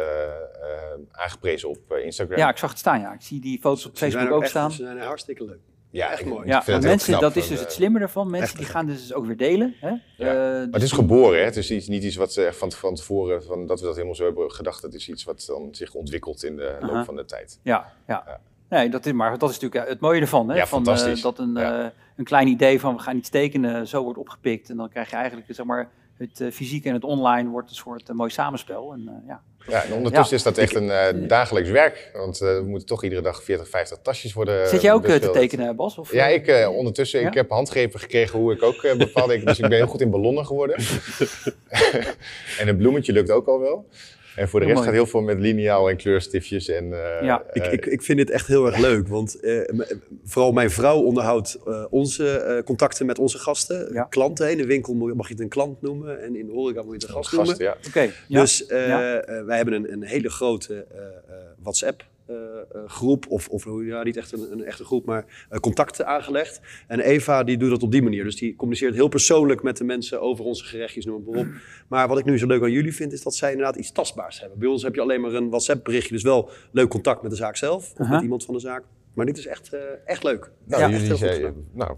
aangeprezen 1.11 1.69
op 1.69 1.77
eh, 1.91 2.05
Instagram. 2.05 2.37
ja, 2.37 2.49
ik 2.49 2.57
zag 2.57 2.69
het 2.69 2.79
staan. 2.79 2.99
Ja. 2.99 3.13
Ik 3.13 3.21
zie 3.21 3.39
die 3.41 3.59
foto's 3.59 3.85
op 3.85 3.97
Ze 3.97 4.03
Facebook 4.03 4.27
ook 4.29 4.35
ook 4.35 4.41
echt- 4.41 4.49
staan. 4.49 4.71
Ze 4.71 4.83
zijn 4.83 4.99
hartstikke 4.99 5.45
leuk. 5.45 5.59
Ja, 5.91 6.11
echt 6.11 6.19
ik- 6.19 6.25
mooi. 6.27 6.41
ik 6.41 6.47
Ja, 6.47 6.63
maar 6.67 6.81
mensen, 6.81 7.07
knap 7.09 7.21
dat 7.21 7.35
is 7.35 7.47
dus 7.47 7.59
het 7.59 7.71
slimme 7.71 7.99
ervan. 7.99 8.29
Mensen 8.29 8.57
die 8.57 8.65
gaan 8.65 8.85
dus 8.85 9.13
ook 9.13 9.25
weer 9.25 9.37
delen. 9.37 9.75
Hè? 9.79 9.89
Ja. 9.89 9.99
Eh, 10.17 10.25
Maar 10.33 10.59
het 10.61 10.71
dus- 10.71 10.83
is 10.83 10.91
geboren, 10.91 11.39
hè? 11.39 11.45
het 11.45 11.55
is 11.57 11.71
iets- 11.71 11.87
niet 11.87 12.03
iets 12.03 12.15
wat 12.15 12.33
ze 12.33 12.49
van, 12.53 12.71
van 12.71 12.95
tevoren, 12.95 13.43
van, 13.43 13.65
dat 13.65 13.79
we 13.79 13.85
dat 13.85 13.95
helemaal 13.95 14.15
zo 14.15 14.23
hebben 14.25 14.51
gedacht. 14.51 14.81
Het 14.81 14.93
is 14.93 15.09
iets 15.09 15.23
wat 15.23 15.43
dan 15.47 15.67
zich 15.71 15.93
ontwikkelt 15.93 16.43
in 16.43 16.55
de 16.55 16.77
loop 16.79 17.05
van 17.05 17.15
de 17.15 17.25
tijd. 17.25 17.59
Ja, 17.63 17.93
ja. 18.07 18.39
Nee, 18.69 18.89
dat 18.89 19.05
is, 19.05 19.11
maar 19.13 19.37
dat 19.37 19.49
is 19.49 19.59
natuurlijk 19.59 19.89
het 19.89 19.99
mooie 19.99 20.21
ervan. 20.21 20.49
Hè? 20.49 20.55
Ja, 20.55 20.67
van, 20.67 20.83
fantastisch. 20.85 21.17
eh, 21.17 21.23
dat 21.23 21.39
een, 21.39 21.53
Ja. 21.53 21.79
eh, 21.83 21.87
een 22.15 22.23
klein 22.25 22.47
idee 22.47 22.79
van 22.79 22.95
we 22.95 23.01
gaan 23.01 23.17
iets 23.17 23.29
tekenen 23.29 23.87
zo 23.87 24.03
wordt 24.03 24.19
opgepikt. 24.19 24.69
En 24.69 24.77
dan 24.77 24.89
krijg 24.89 25.09
je 25.09 25.15
eigenlijk 25.15 25.47
zeg 25.49 25.65
maar, 25.65 25.89
het 26.17 26.41
eh, 26.41 26.51
fysieke 26.51 26.87
en 26.87 26.93
het 26.93 27.03
online 27.03 27.49
wordt 27.49 27.69
een 27.69 27.75
soort 27.75 28.09
eh, 28.09 28.15
mooi 28.15 28.29
samenspel. 28.29 28.93
En, 28.93 29.03
eh, 29.07 29.27
ja. 29.27 29.41
Ja, 29.67 29.83
en 29.83 29.93
ondertussen 29.93 30.29
Ja. 30.29 30.35
is 30.37 30.43
dat 30.43 30.57
echt 30.57 30.75
een 30.75 30.89
eh, 30.89 31.27
dagelijks 31.27 31.69
werk, 31.69 32.09
want 32.13 32.41
eh, 32.41 32.47
we 32.57 32.63
moeten 32.67 32.87
toch 32.87 33.03
iedere 33.03 33.21
dag 33.21 33.43
40, 33.43 33.69
50 33.69 33.97
tasjes 34.01 34.33
worden 34.33 34.67
Zit 34.67 34.81
jij 34.81 34.93
ook 34.93 35.05
eh, 35.05 35.15
te 35.15 35.29
tekenen, 35.29 35.75
Bas? 35.75 35.97
Of, 35.97 36.11
Ja, 36.11 36.27
eh? 36.27 36.33
ik 36.33 36.47
eh, 36.47 36.69
ondertussen. 36.69 37.21
Ja? 37.21 37.27
Ik 37.27 37.33
heb 37.33 37.49
handgrepen 37.49 37.99
gekregen 37.99 38.39
hoe 38.39 38.53
ik 38.53 38.63
ook 38.63 38.83
eh, 38.83 38.97
bepaalde. 38.97 39.33
ik- 39.33 39.45
dus 39.45 39.59
ik 39.59 39.67
ben 39.69 39.77
heel 39.77 39.87
goed 39.87 40.01
in 40.01 40.09
ballonnen 40.09 40.45
geworden. 40.45 40.77
en 42.59 42.67
een 42.67 42.77
bloemetje 42.77 43.11
lukt 43.13 43.31
ook 43.31 43.47
al 43.47 43.59
wel. 43.59 43.87
En 44.39 44.49
voor 44.49 44.59
de 44.59 44.65
rest 44.65 44.77
mooi. 44.77 44.87
gaat 44.89 44.97
heel 44.97 45.07
veel 45.11 45.21
met 45.21 45.39
liniaal 45.39 45.89
en 45.89 45.97
kleurstiftjes. 45.97 46.67
En, 46.69 46.83
eh, 46.93 47.21
Ja. 47.23 47.43
Ik, 47.53 47.63
eh, 47.63 47.73
ik, 47.73 47.85
ik 47.85 48.01
vind 48.01 48.17
dit 48.17 48.29
echt 48.29 48.47
heel 48.47 48.65
erg 48.65 48.77
leuk, 48.77 49.07
want 49.07 49.39
eh, 49.39 49.59
vooral 50.25 50.51
mijn 50.51 50.71
vrouw 50.71 50.99
onderhoudt 51.01 51.57
eh, 51.67 51.85
onze 51.89 52.29
eh, 52.29 52.63
contacten 52.63 53.05
met 53.05 53.19
onze 53.19 53.37
gasten, 53.37 53.93
Ja. 53.93 54.03
klanten. 54.03 54.51
In 54.51 54.57
de 54.57 54.65
winkel 54.65 54.93
mag 54.93 55.27
je 55.27 55.33
het 55.33 55.41
een 55.41 55.49
klant 55.49 55.81
noemen 55.81 56.21
en 56.23 56.35
in 56.35 56.45
de 56.45 56.51
horeca 56.51 56.81
moet 56.81 56.87
je 56.91 56.93
het 56.99 57.03
een 57.07 57.13
gast, 57.23 57.29
gast, 57.29 57.47
noemen. 57.49 57.65
ja. 57.65 57.75
Oké, 57.87 58.11
ja. 58.27 58.39
Dus 58.41 58.63
Ja. 58.67 59.23
wij 59.45 59.55
hebben 59.55 59.73
een, 59.73 59.91
een 59.91 60.03
hele 60.03 60.29
grote 60.29 60.85
eh, 60.91 60.99
eh, 60.99 61.35
WhatsApp. 61.61 62.03
Eh, 62.29 62.35
eh, 62.35 62.89
groep, 62.89 63.25
of, 63.29 63.47
of 63.47 63.65
ja, 63.81 64.03
niet 64.03 64.17
echt 64.17 64.31
een, 64.31 64.51
een 64.51 64.63
echte 64.65 64.83
groep, 64.83 65.05
maar 65.05 65.45
eh, 65.49 65.59
contacten 65.59 66.07
aangelegd. 66.07 66.61
En 66.87 66.99
Eva 66.99 67.43
die 67.43 67.57
doet 67.57 67.69
dat 67.69 67.83
op 67.83 67.91
die 67.91 68.01
manier. 68.01 68.23
Dus 68.23 68.35
die 68.35 68.55
communiceert 68.55 68.93
heel 68.93 69.07
persoonlijk 69.07 69.63
met 69.63 69.77
de 69.77 69.83
mensen 69.83 70.21
over 70.21 70.45
onze 70.45 70.63
gerechtjes, 70.63 71.05
noem 71.05 71.23
maar 71.27 71.39
op. 71.39 71.47
Maar 71.87 72.07
wat 72.07 72.17
ik 72.19 72.25
nu 72.25 72.37
zo 72.37 72.47
leuk 72.47 72.61
aan 72.61 72.71
jullie 72.71 72.95
vind, 72.95 73.13
is 73.13 73.23
dat 73.23 73.35
zij 73.35 73.51
inderdaad 73.51 73.75
iets 73.75 73.91
tastbaars 73.91 74.39
hebben. 74.39 74.59
Bij 74.59 74.67
ons 74.67 74.83
heb 74.83 74.95
je 74.95 75.01
alleen 75.01 75.21
maar 75.21 75.33
een 75.33 75.49
WhatsApp 75.49 75.83
berichtje, 75.83 76.13
dus 76.13 76.23
wel 76.23 76.49
leuk 76.71 76.89
contact 76.89 77.21
met 77.21 77.31
de 77.31 77.37
zaak 77.37 77.55
zelf, 77.55 77.93
of 77.97 78.09
met 78.09 78.21
iemand 78.21 78.45
van 78.45 78.53
de 78.53 78.59
zaak. 78.59 78.83
Maar 79.13 79.25
dit 79.25 79.37
is 79.37 79.45
echt, 79.45 79.73
eh, 79.73 79.79
echt 80.05 80.23
leuk. 80.23 80.51
Nou, 80.65 80.81
Ja, 80.81 80.87
echt 80.87 80.91
jullie 80.91 81.07
heel 81.07 81.17
zei, 81.17 81.53
nou, 81.73 81.97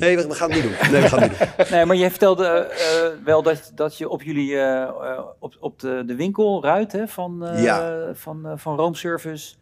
Nee, 0.00 0.16
we, 0.16 0.26
we 0.28 0.34
gaan 0.34 0.50
het 0.50 0.62
niet 0.62 0.78
doen. 0.80 0.90
Nee, 0.92 1.02
we 1.02 1.08
gaan 1.08 1.20
het 1.22 1.30
niet 1.30 1.38
doen. 1.56 1.66
Nee, 1.76 1.84
maar 1.86 1.96
jij 1.96 2.10
vertelde 2.10 2.46
eh, 2.46 3.24
wel 3.24 3.42
dat, 3.42 3.72
dat 3.74 3.98
je 3.98 4.08
op 4.08 4.22
jullie 4.22 4.56
eh, 4.56 4.82
eh, 4.82 5.18
op, 5.38 5.54
op 5.60 5.80
de, 5.80 6.02
de 6.06 6.14
winkelruit 6.14 6.92
hè, 6.92 7.08
van, 7.08 7.46
eh 7.46 7.62
Ja. 7.62 7.94
van, 8.14 8.46
eh, 8.46 8.52
van 8.56 8.76
Room 8.76 8.94
Service 8.94 9.54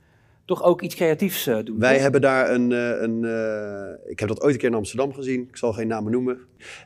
toch 0.50 0.62
ook 0.62 0.82
iets 0.82 0.94
creatiefs 0.94 1.46
eh, 1.46 1.58
doen. 1.64 1.78
Wij 1.78 1.92
toch? 1.92 2.02
hebben 2.02 2.20
daar 2.20 2.50
een. 2.50 2.72
eh, 2.72 3.00
een 3.00 3.24
eh, 3.24 4.10
ik 4.10 4.18
heb 4.18 4.28
dat 4.28 4.40
ooit 4.42 4.52
een 4.54 4.60
keer 4.60 4.68
in 4.68 4.74
Amsterdam 4.74 5.14
gezien. 5.14 5.40
Ik 5.48 5.56
zal 5.56 5.72
geen 5.72 5.86
namen 5.86 6.12
noemen. 6.12 6.38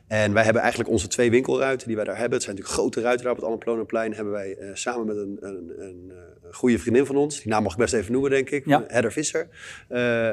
En 0.07 0.33
wij 0.33 0.43
hebben 0.43 0.61
eigenlijk 0.61 0.91
onze 0.91 1.07
twee 1.07 1.29
winkelruiten 1.29 1.87
die 1.87 1.95
wij 1.95 2.05
daar 2.05 2.17
hebben. 2.17 2.33
Het 2.33 2.43
zijn 2.43 2.55
natuurlijk 2.55 2.81
grote 2.81 3.01
ruiten 3.01 3.23
daar 3.25 3.33
op 3.33 3.39
het 3.39 3.47
Annapolonenplein. 3.47 4.13
Hebben 4.13 4.33
wij 4.33 4.57
samen 4.73 5.05
met 5.05 5.17
een, 5.17 5.37
een, 5.39 5.73
een, 5.77 6.11
een 6.43 6.53
goede 6.53 6.79
vriendin 6.79 7.05
van 7.05 7.15
ons. 7.15 7.41
Die 7.41 7.51
naam 7.51 7.63
mag 7.63 7.71
ik 7.71 7.77
best 7.77 7.93
even 7.93 8.11
noemen, 8.11 8.29
denk 8.31 8.49
ik. 8.49 8.65
Ja. 8.65 8.83
Hedder 8.87 9.11
Visser. 9.11 9.47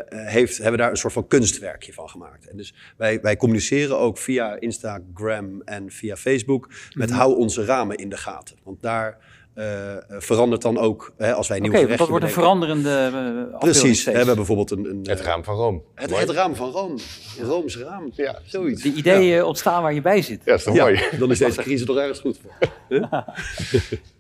heeft, 0.08 0.58
hebben 0.58 0.78
daar 0.78 0.90
een 0.90 0.96
soort 0.96 1.12
van 1.12 1.26
kunstwerkje 1.26 1.92
van 1.92 2.08
gemaakt. 2.08 2.48
En 2.48 2.56
dus 2.56 2.74
wij, 2.96 3.20
wij 3.20 3.36
communiceren 3.36 3.98
ook 3.98 4.18
via 4.18 4.56
Instagram 4.60 5.62
en 5.64 5.90
via 5.90 6.16
Facebook. 6.16 6.68
Met 6.92 7.08
Mhm. 7.08 7.18
hou 7.18 7.36
onze 7.36 7.64
ramen 7.64 7.96
in 7.96 8.08
de 8.08 8.16
gaten. 8.16 8.56
Want 8.62 8.82
daar. 8.82 9.40
Eh, 9.54 9.96
verandert 10.08 10.62
dan 10.62 10.78
ook, 10.78 11.12
hè, 11.16 11.34
als 11.34 11.48
wij 11.48 11.58
Oké, 11.58 11.68
nieuwe 11.68 11.86
want 11.86 11.98
dat 11.98 12.08
gerechten 12.08 12.08
wordt 12.08 12.24
een 12.24 12.42
bedenken. 12.42 12.82
veranderende 12.82 13.50
eh, 13.52 13.58
Precies, 13.58 14.04
hè, 14.04 14.10
we 14.10 14.16
hebben 14.16 14.36
bijvoorbeeld 14.36 14.70
een... 14.70 14.84
een 14.84 15.00
het 15.02 15.20
eh, 15.20 15.26
raam 15.26 15.44
van 15.44 15.54
Rome. 15.54 15.80
het, 15.94 16.18
het 16.18 16.30
raam 16.30 16.54
van 16.54 16.70
Rome. 16.70 16.98
Rooms 17.40 17.78
raam. 17.78 18.10
Ja. 18.14 18.38
Zoiets. 18.44 18.82
De 18.82 18.92
ideeën 18.92 19.44
ontstaan 19.44 19.82
waar 19.82 19.94
je 19.94 20.00
bij 20.00 20.22
zit. 20.22 20.38
Ja, 20.44 20.50
dat 20.50 20.58
is 20.58 20.64
toch 20.64 20.74
Ja, 20.74 20.82
mooi? 20.82 21.00
dan 21.18 21.30
is 21.30 21.38
deze 21.38 21.60
crisis 21.60 21.86
toch 21.86 21.96
ergens 21.96 22.20
goed 22.20 22.38
voor. 22.42 22.50
Ja, 22.98 23.24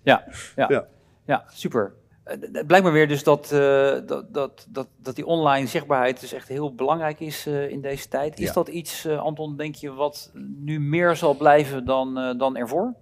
ja. 0.04 0.66
Ja. 0.68 0.86
ja. 1.26 1.44
super. 1.52 1.94
Het 2.24 2.66
blijkt 2.66 2.84
maar 2.84 2.92
weer 2.92 3.08
dus 3.08 3.22
dat, 3.22 3.52
eh, 3.52 3.94
dat, 4.06 4.24
dat, 4.34 4.66
dat, 4.68 4.88
dat 5.02 5.14
die 5.16 5.26
online 5.26 5.66
zichtbaarheid 5.66 6.20
dus 6.20 6.32
echt 6.32 6.48
heel 6.48 6.74
belangrijk 6.74 7.20
is 7.20 7.46
eh, 7.46 7.70
in 7.70 7.80
deze 7.80 8.08
tijd. 8.08 8.38
Is 8.40 8.46
Ja. 8.46 8.52
dat 8.52 8.68
iets, 8.68 9.06
Anton, 9.08 9.56
denk 9.56 9.74
je, 9.74 9.92
wat 9.92 10.30
nu 10.58 10.80
meer 10.80 11.16
zal 11.16 11.34
blijven 11.36 11.84
dan, 11.84 12.18
eh, 12.18 12.38
dan 12.38 12.56
ervoor? 12.56 12.94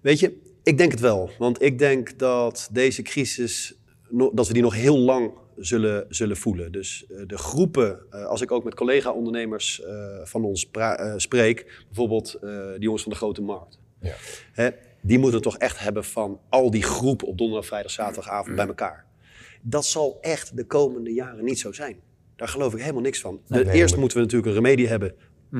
Weet 0.00 0.20
je, 0.20 0.40
ik 0.64 0.78
denk 0.78 0.90
het 0.90 1.00
wel. 1.00 1.30
Want 1.38 1.62
ik 1.62 1.78
denk 1.78 2.18
dat 2.18 2.68
deze 2.72 3.02
crisis, 3.02 3.74
dat 4.32 4.46
we 4.46 4.52
die 4.52 4.62
nog 4.62 4.74
heel 4.74 4.98
lang 4.98 5.32
zullen, 5.56 6.06
zullen 6.08 6.36
voelen. 6.36 6.72
Dus 6.72 7.06
eh, 7.08 7.22
de 7.26 7.38
groepen, 7.38 8.00
eh, 8.10 8.24
als 8.26 8.40
ik 8.40 8.50
ook 8.52 8.64
met 8.64 8.74
collega-ondernemers 8.74 9.82
eh, 9.82 9.94
van 10.24 10.44
ons 10.44 10.68
spreek, 11.16 11.82
bijvoorbeeld 11.86 12.38
die 12.40 12.78
jongens 12.82 13.02
van 13.02 13.12
de 13.12 13.18
Grote 13.18 13.42
Markt. 13.42 13.78
Ja. 14.00 14.14
Hè, 14.52 14.68
die 15.02 15.18
moeten 15.18 15.34
het 15.34 15.42
toch 15.42 15.58
echt 15.58 15.78
hebben 15.78 16.04
van 16.04 16.40
al 16.48 16.70
die 16.70 16.82
groepen 16.82 17.26
op 17.28 17.38
donderdag, 17.38 17.66
vrijdag, 17.66 17.90
zaterdagavond 17.90 18.56
bij 18.56 18.66
elkaar. 18.66 19.04
Dat 19.62 19.84
zal 19.86 20.18
echt 20.20 20.56
de 20.56 20.64
komende 20.66 21.12
jaren 21.12 21.44
niet 21.44 21.58
zo 21.58 21.72
zijn. 21.72 21.96
Daar 22.36 22.48
geloof 22.48 22.72
ik 22.74 22.80
helemaal 22.80 23.02
niks 23.02 23.20
van. 23.20 23.40
De- 23.46 23.64
Nee, 23.64 23.74
eerst 23.74 23.90
moet- 23.92 24.00
moeten 24.00 24.16
we 24.18 24.22
natuurlijk 24.24 24.50
een 24.50 24.62
remedie 24.62 24.88
hebben 24.88 25.14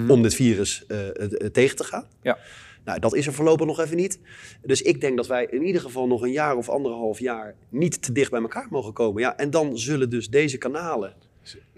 om 0.08 0.22
dit 0.22 0.34
virus 0.34 0.84
eh, 0.86 1.08
eh, 1.08 1.30
tegen 1.52 1.76
te 1.76 1.84
gaan. 1.84 2.06
Ja. 2.22 2.38
Nou, 2.84 3.00
dat 3.00 3.14
is 3.14 3.26
er 3.26 3.32
voorlopig 3.32 3.66
nog 3.66 3.80
even 3.80 3.96
niet. 3.96 4.20
Dus 4.62 4.82
ik 4.82 5.00
denk 5.00 5.16
dat 5.16 5.26
wij 5.26 5.46
in 5.50 5.62
ieder 5.62 5.80
geval 5.80 6.06
nog 6.06 6.22
een 6.22 6.32
jaar 6.32 6.56
of 6.56 6.68
anderhalf 6.68 7.18
jaar 7.18 7.54
niet 7.68 8.02
te 8.02 8.12
dicht 8.12 8.30
bij 8.30 8.40
elkaar 8.40 8.66
mogen 8.70 8.92
komen. 8.92 9.22
Ja, 9.22 9.36
en 9.36 9.50
dan 9.50 9.78
zullen 9.78 10.10
dus 10.10 10.28
deze 10.28 10.58
kanalen, 10.58 11.14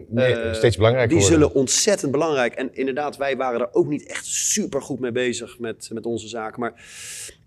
Nee, 0.08 0.34
eh, 0.34 0.54
steeds 0.54 0.76
belangrijker 0.76 1.16
die 1.16 1.26
worden. 1.26 1.38
zullen 1.38 1.54
ontzettend 1.54 2.12
belangrijk. 2.12 2.54
En 2.54 2.74
inderdaad, 2.74 3.16
wij 3.16 3.36
waren 3.36 3.60
er 3.60 3.68
ook 3.72 3.86
niet 3.86 4.06
echt 4.06 4.26
super 4.26 4.82
goed 4.82 5.00
mee 5.00 5.12
bezig 5.12 5.58
met, 5.58 5.90
met 5.92 6.06
onze 6.06 6.28
zaken. 6.28 6.60
Maar 6.60 6.84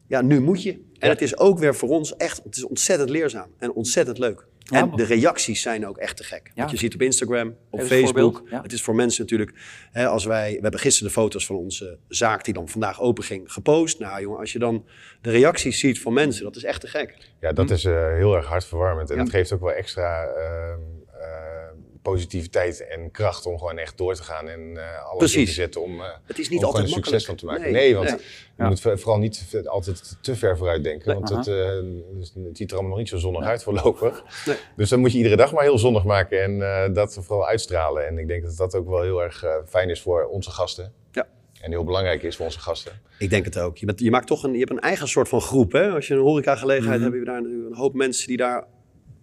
ja, 0.07 0.21
nu 0.21 0.41
moet 0.41 0.63
je. 0.63 0.87
En 0.99 1.07
Ja. 1.07 1.13
het 1.13 1.21
is 1.21 1.37
ook 1.37 1.59
weer 1.59 1.75
voor 1.75 1.89
ons 1.89 2.15
echt, 2.15 2.43
het 2.43 2.55
is 2.55 2.63
ontzettend 2.65 3.09
leerzaam 3.09 3.47
en 3.57 3.71
ontzettend 3.73 4.17
leuk. 4.17 4.45
Ja, 4.59 4.79
en 4.79 4.87
maar- 4.87 4.97
de 4.97 5.03
reacties 5.03 5.61
zijn 5.61 5.87
ook 5.87 5.97
echt 5.97 6.17
te 6.17 6.23
gek. 6.23 6.51
Ja. 6.53 6.61
Wat 6.61 6.71
je 6.71 6.77
ziet 6.77 6.93
op 6.93 7.01
Instagram, 7.01 7.55
op 7.69 7.81
Facebook. 7.81 8.43
Het 8.49 8.73
is 8.73 8.81
voor 8.81 8.95
mensen 8.95 9.21
natuurlijk, 9.21 9.51
hè, 9.91 10.07
als 10.07 10.25
wij, 10.25 10.53
we 10.55 10.61
hebben 10.61 10.79
gisteren 10.79 11.07
de 11.07 11.19
foto's 11.19 11.45
van 11.45 11.55
onze 11.55 11.97
zaak 12.07 12.43
die 12.45 12.53
dan 12.53 12.69
vandaag 12.69 13.01
open 13.01 13.23
ging 13.23 13.51
gepost. 13.53 13.99
Nou 13.99 14.21
jongen, 14.21 14.39
als 14.39 14.51
je 14.53 14.59
dan 14.59 14.85
de 15.21 15.29
reacties 15.31 15.79
ziet 15.79 16.01
van 16.01 16.13
mensen, 16.13 16.43
dat 16.43 16.55
is 16.55 16.63
echt 16.63 16.81
te 16.81 16.87
gek. 16.87 17.17
Ja, 17.39 17.51
dat 17.53 17.69
is 17.69 17.85
eh, 17.85 18.13
heel 18.13 18.35
erg 18.35 18.45
hartverwarmend. 18.45 19.09
En 19.09 19.15
Ja. 19.15 19.21
het 19.21 19.31
geeft 19.31 19.51
ook 19.53 19.59
wel 19.61 19.71
extra 19.71 20.23
ehm, 20.23 20.79
eh, 21.21 21.58
positiviteit 22.01 22.87
en 22.87 23.11
kracht 23.11 23.45
om 23.45 23.57
gewoon 23.57 23.77
echt 23.77 23.97
door 23.97 24.15
te 24.15 24.23
gaan 24.23 24.49
en 24.49 24.77
eh, 24.77 25.03
alles 25.05 25.17
Precies. 25.17 25.37
in 25.39 25.45
te 25.45 25.51
zetten 25.51 25.81
om, 25.81 25.99
eh, 26.01 26.07
Het 26.23 26.39
is 26.39 26.49
niet 26.49 26.59
om 26.59 26.65
altijd 26.65 26.83
een 26.83 26.89
succes 26.89 27.25
van 27.25 27.35
makkelijk. 27.35 27.39
te 27.39 27.45
maken. 27.45 27.81
Nee, 27.81 27.93
Nee, 27.93 27.95
want 27.95 28.09
nee. 28.09 28.19
je 28.57 28.63
moet 28.63 29.01
vooral 29.01 29.17
niet 29.17 29.61
altijd 29.65 30.17
te 30.21 30.35
ver 30.35 30.57
vooruit 30.57 30.83
denken. 30.83 31.07
Nee. 31.07 31.15
want 31.15 31.29
het, 31.29 31.47
eh, 31.47 31.69
dus 32.17 32.33
het 32.45 32.57
ziet 32.57 32.69
er 32.69 32.73
allemaal 32.73 32.89
nog 32.91 32.99
niet 32.99 33.09
zo 33.09 33.17
zonnig 33.17 33.43
uit 33.43 33.63
voorlopig. 33.63 34.23
Nee. 34.45 34.55
Dus 34.75 34.89
dan 34.89 34.99
moet 34.99 35.11
je 35.11 35.17
iedere 35.17 35.35
dag 35.35 35.53
maar 35.53 35.63
heel 35.63 35.77
zonnig 35.77 36.03
maken 36.03 36.43
en 36.43 36.61
eh, 36.61 36.93
dat 36.93 37.17
vooral 37.21 37.47
uitstralen. 37.47 38.07
En 38.07 38.17
ik 38.17 38.27
denk 38.27 38.43
dat 38.43 38.57
dat 38.57 38.75
ook 38.75 38.87
wel 38.89 39.01
heel 39.01 39.23
erg 39.23 39.43
fijn 39.67 39.89
is 39.89 40.01
voor 40.01 40.25
onze 40.25 40.51
gasten. 40.51 40.93
Ja. 41.11 41.27
En 41.61 41.71
heel 41.71 41.83
belangrijk 41.83 42.23
is 42.23 42.35
voor 42.35 42.45
onze 42.45 42.59
gasten. 42.59 42.91
Ik 43.17 43.29
denk 43.29 43.45
het 43.45 43.59
ook. 43.59 43.77
Je, 43.77 43.85
bent, 43.85 43.99
je 43.99 44.11
maakt 44.11 44.27
toch 44.27 44.43
een, 44.43 44.51
je 44.53 44.57
hebt 44.59 44.71
een 44.71 44.79
eigen 44.79 45.07
soort 45.07 45.29
van 45.29 45.41
groep. 45.41 45.71
Hè? 45.71 45.89
Als 45.89 46.07
je 46.07 46.13
een 46.13 46.19
horecagelegenheid 46.19 46.99
Mhm. 47.01 47.03
hebt, 47.03 47.13
heb 47.15 47.25
je 47.25 47.31
daar 47.31 47.41
natuurlijk 47.41 47.69
een 47.71 47.77
hoop 47.77 47.93
mensen 47.93 48.27
die 48.27 48.37
daar 48.37 48.65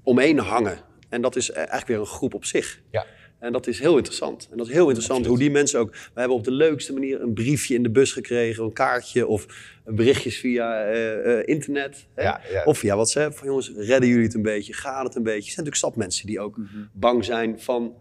omheen 0.03 0.39
hangen. 0.39 0.79
En 1.09 1.21
dat 1.21 1.37
is 1.37 1.51
eigenlijk 1.51 1.87
weer 1.87 1.99
een 1.99 2.07
groep 2.07 2.35
op 2.35 2.45
zich. 2.45 2.81
Ja. 2.91 3.07
En 3.39 3.53
dat 3.53 3.67
is 3.67 3.79
heel 3.79 3.97
interessant. 3.97 4.49
En 4.51 4.57
dat 4.57 4.67
is 4.67 4.73
heel 4.73 4.87
interessant 4.87 5.27
hoe 5.27 5.39
die 5.39 5.51
mensen 5.51 5.81
ook... 5.81 5.91
We 5.93 6.21
hebben 6.21 6.37
op 6.37 6.45
de 6.45 6.51
leukste 6.51 6.93
manier 6.93 7.21
een 7.21 7.35
briefje 7.35 7.75
in 7.75 7.83
de 7.83 7.91
bus 7.91 8.13
gekregen, 8.13 8.65
een 8.65 8.73
kaartje 8.73 9.27
of 9.27 9.47
berichtjes 9.85 10.39
via 10.39 10.85
eh, 10.85 11.39
eh, 11.39 11.43
internet. 11.45 12.07
Hè? 12.15 12.23
Ja, 12.23 12.41
ja. 12.51 12.65
Of 12.65 12.79
via 12.79 12.95
WhatsApp. 12.95 13.37
Van 13.37 13.47
jongens, 13.47 13.73
redden 13.77 14.09
jullie 14.09 14.25
het 14.25 14.35
een 14.35 14.43
beetje? 14.43 14.73
Gaat 14.73 15.05
het 15.05 15.15
een 15.15 15.23
beetje? 15.23 15.49
Er 15.49 15.53
zijn 15.53 15.65
natuurlijk 15.65 15.77
stadmensen 15.77 16.27
die 16.27 16.41
ook 16.41 16.59
bang 16.93 17.25
zijn 17.25 17.61
van 17.61 17.95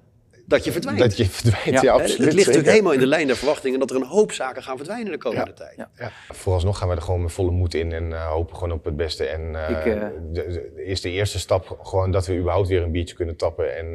dat 0.48 0.64
je 0.64 0.72
verdwijnt. 0.72 1.00
Dat 1.00 1.18
je 1.18 1.26
verdwijnt, 1.26 1.82
Ja, 1.82 1.94
absoluut. 1.94 2.18
het 2.18 2.34
ligt 2.34 2.38
natuurlijk 2.48 2.72
helemaal 2.72 2.92
in 2.94 3.00
de 3.00 3.08
lijn 3.08 3.28
der 3.28 3.36
verwachtingen 3.36 3.80
dat 3.80 3.90
er 3.90 3.96
een 3.96 4.06
hoop 4.06 4.32
zaken 4.32 4.64
gaan 4.64 4.78
verdwijnen 4.78 5.12
de 5.12 5.18
komende 5.18 5.54
tijd. 5.54 5.74
Ja. 5.78 5.90
Ja, 5.98 6.12
vooralsnog 6.34 6.78
gaan 6.78 6.90
we 6.90 6.96
er 6.96 7.02
gewoon 7.02 7.22
met 7.22 7.32
volle 7.32 7.52
moed 7.52 7.74
in 7.74 7.92
en 7.92 8.14
eh, 8.14 8.28
hopen 8.32 8.56
gewoon 8.56 8.72
op 8.72 8.86
het 8.86 8.96
beste. 8.96 9.26
En 9.26 9.56
eh, 9.68 9.70
Ik, 9.70 9.86
eh, 9.86 10.02
de, 10.32 10.72
de- 10.76 10.84
is 10.86 11.02
de 11.02 11.10
eerste 11.10 11.40
stap 11.40 11.80
gewoon 11.84 12.12
dat 12.12 12.26
we 12.28 12.38
überhaupt 12.38 12.68
weer 12.68 12.82
een 12.84 12.92
biertje 12.92 13.16
kunnen 13.16 13.36
tappen 13.36 13.78
en, 13.78 13.86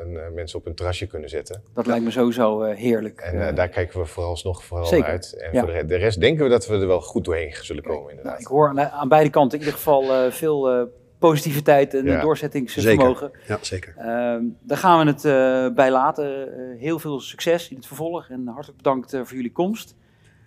en, 0.00 0.34
mensen 0.34 0.58
op 0.58 0.66
een 0.66 0.74
terrasje 0.74 1.06
kunnen 1.06 1.28
zetten. 1.28 1.62
Dat 1.74 1.86
lijkt 1.86 2.04
me 2.04 2.10
sowieso 2.10 2.62
eh, 2.62 2.76
heerlijk. 2.76 3.20
En 3.20 3.54
daar 3.54 3.68
kijken 3.68 4.00
we 4.00 4.06
vooralsnog 4.06 4.64
vooral 4.64 4.86
Zeker. 4.86 5.06
uit. 5.06 5.32
En 5.38 5.52
Ja. 5.52 5.58
voor 5.60 5.68
de, 5.68 5.74
re- 5.78 5.86
de 5.86 5.96
rest 5.96 6.20
denken 6.20 6.44
we 6.44 6.50
dat 6.50 6.66
we 6.66 6.74
er 6.74 6.86
wel 6.86 7.00
goed 7.00 7.24
doorheen 7.24 7.54
zullen 7.60 7.82
komen 7.82 8.00
nou, 8.02 8.10
inderdaad. 8.10 8.40
ik 8.40 8.46
hoor 8.46 8.68
aan, 8.68 8.80
aan 8.80 9.08
beide 9.08 9.30
kanten 9.30 9.58
in 9.58 9.64
ieder 9.64 9.78
geval 9.78 10.12
eh, 10.12 10.30
veel 10.32 10.70
eh, 10.70 10.82
positiviteit 11.20 11.94
en 11.94 12.04
Ja. 12.04 12.20
doorzettingsvermogen. 12.20 13.30
Ja, 13.48 13.58
zeker. 13.60 13.94
Ehm, 13.96 14.42
daar 14.60 14.78
gaan 14.78 14.98
we 15.04 15.10
het 15.12 15.24
eh, 15.24 15.74
bij 15.74 15.90
laten. 15.90 16.52
Eh, 16.58 16.80
heel 16.80 16.98
veel 16.98 17.20
succes 17.20 17.68
in 17.68 17.76
het 17.76 17.86
vervolg 17.86 18.28
en 18.28 18.46
hartelijk 18.46 18.76
bedankt 18.76 19.12
eh, 19.12 19.20
voor 19.24 19.36
jullie 19.36 19.52
komst. 19.52 19.94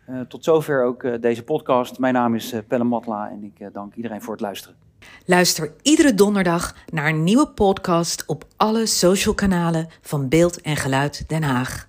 Eh, 0.06 0.20
tot 0.20 0.44
zover 0.44 0.84
ook 0.84 1.04
eh, 1.04 1.14
deze 1.22 1.44
podcast. 1.44 2.00
Mijn 2.00 2.14
naam 2.14 2.36
is 2.36 2.54
Pelle 2.68 2.84
Matla 2.84 3.30
en 3.30 3.44
ik 3.44 3.60
eh, 3.60 3.68
dank 3.74 3.96
iedereen 3.96 4.22
voor 4.22 4.34
het 4.34 4.42
luisteren. 4.42 4.76
Luister 5.26 5.72
iedere 5.82 6.14
donderdag 6.14 6.76
naar 6.92 7.08
een 7.10 7.24
nieuwe 7.24 7.48
podcast 7.48 8.24
op 8.28 8.46
alle 8.58 8.86
social 8.86 9.34
kanalen 9.34 9.88
van 10.02 10.30
Beeld 10.30 10.62
en 10.62 10.76
Geluid 10.76 11.30
Den 11.30 11.44
Haag. 11.44 11.88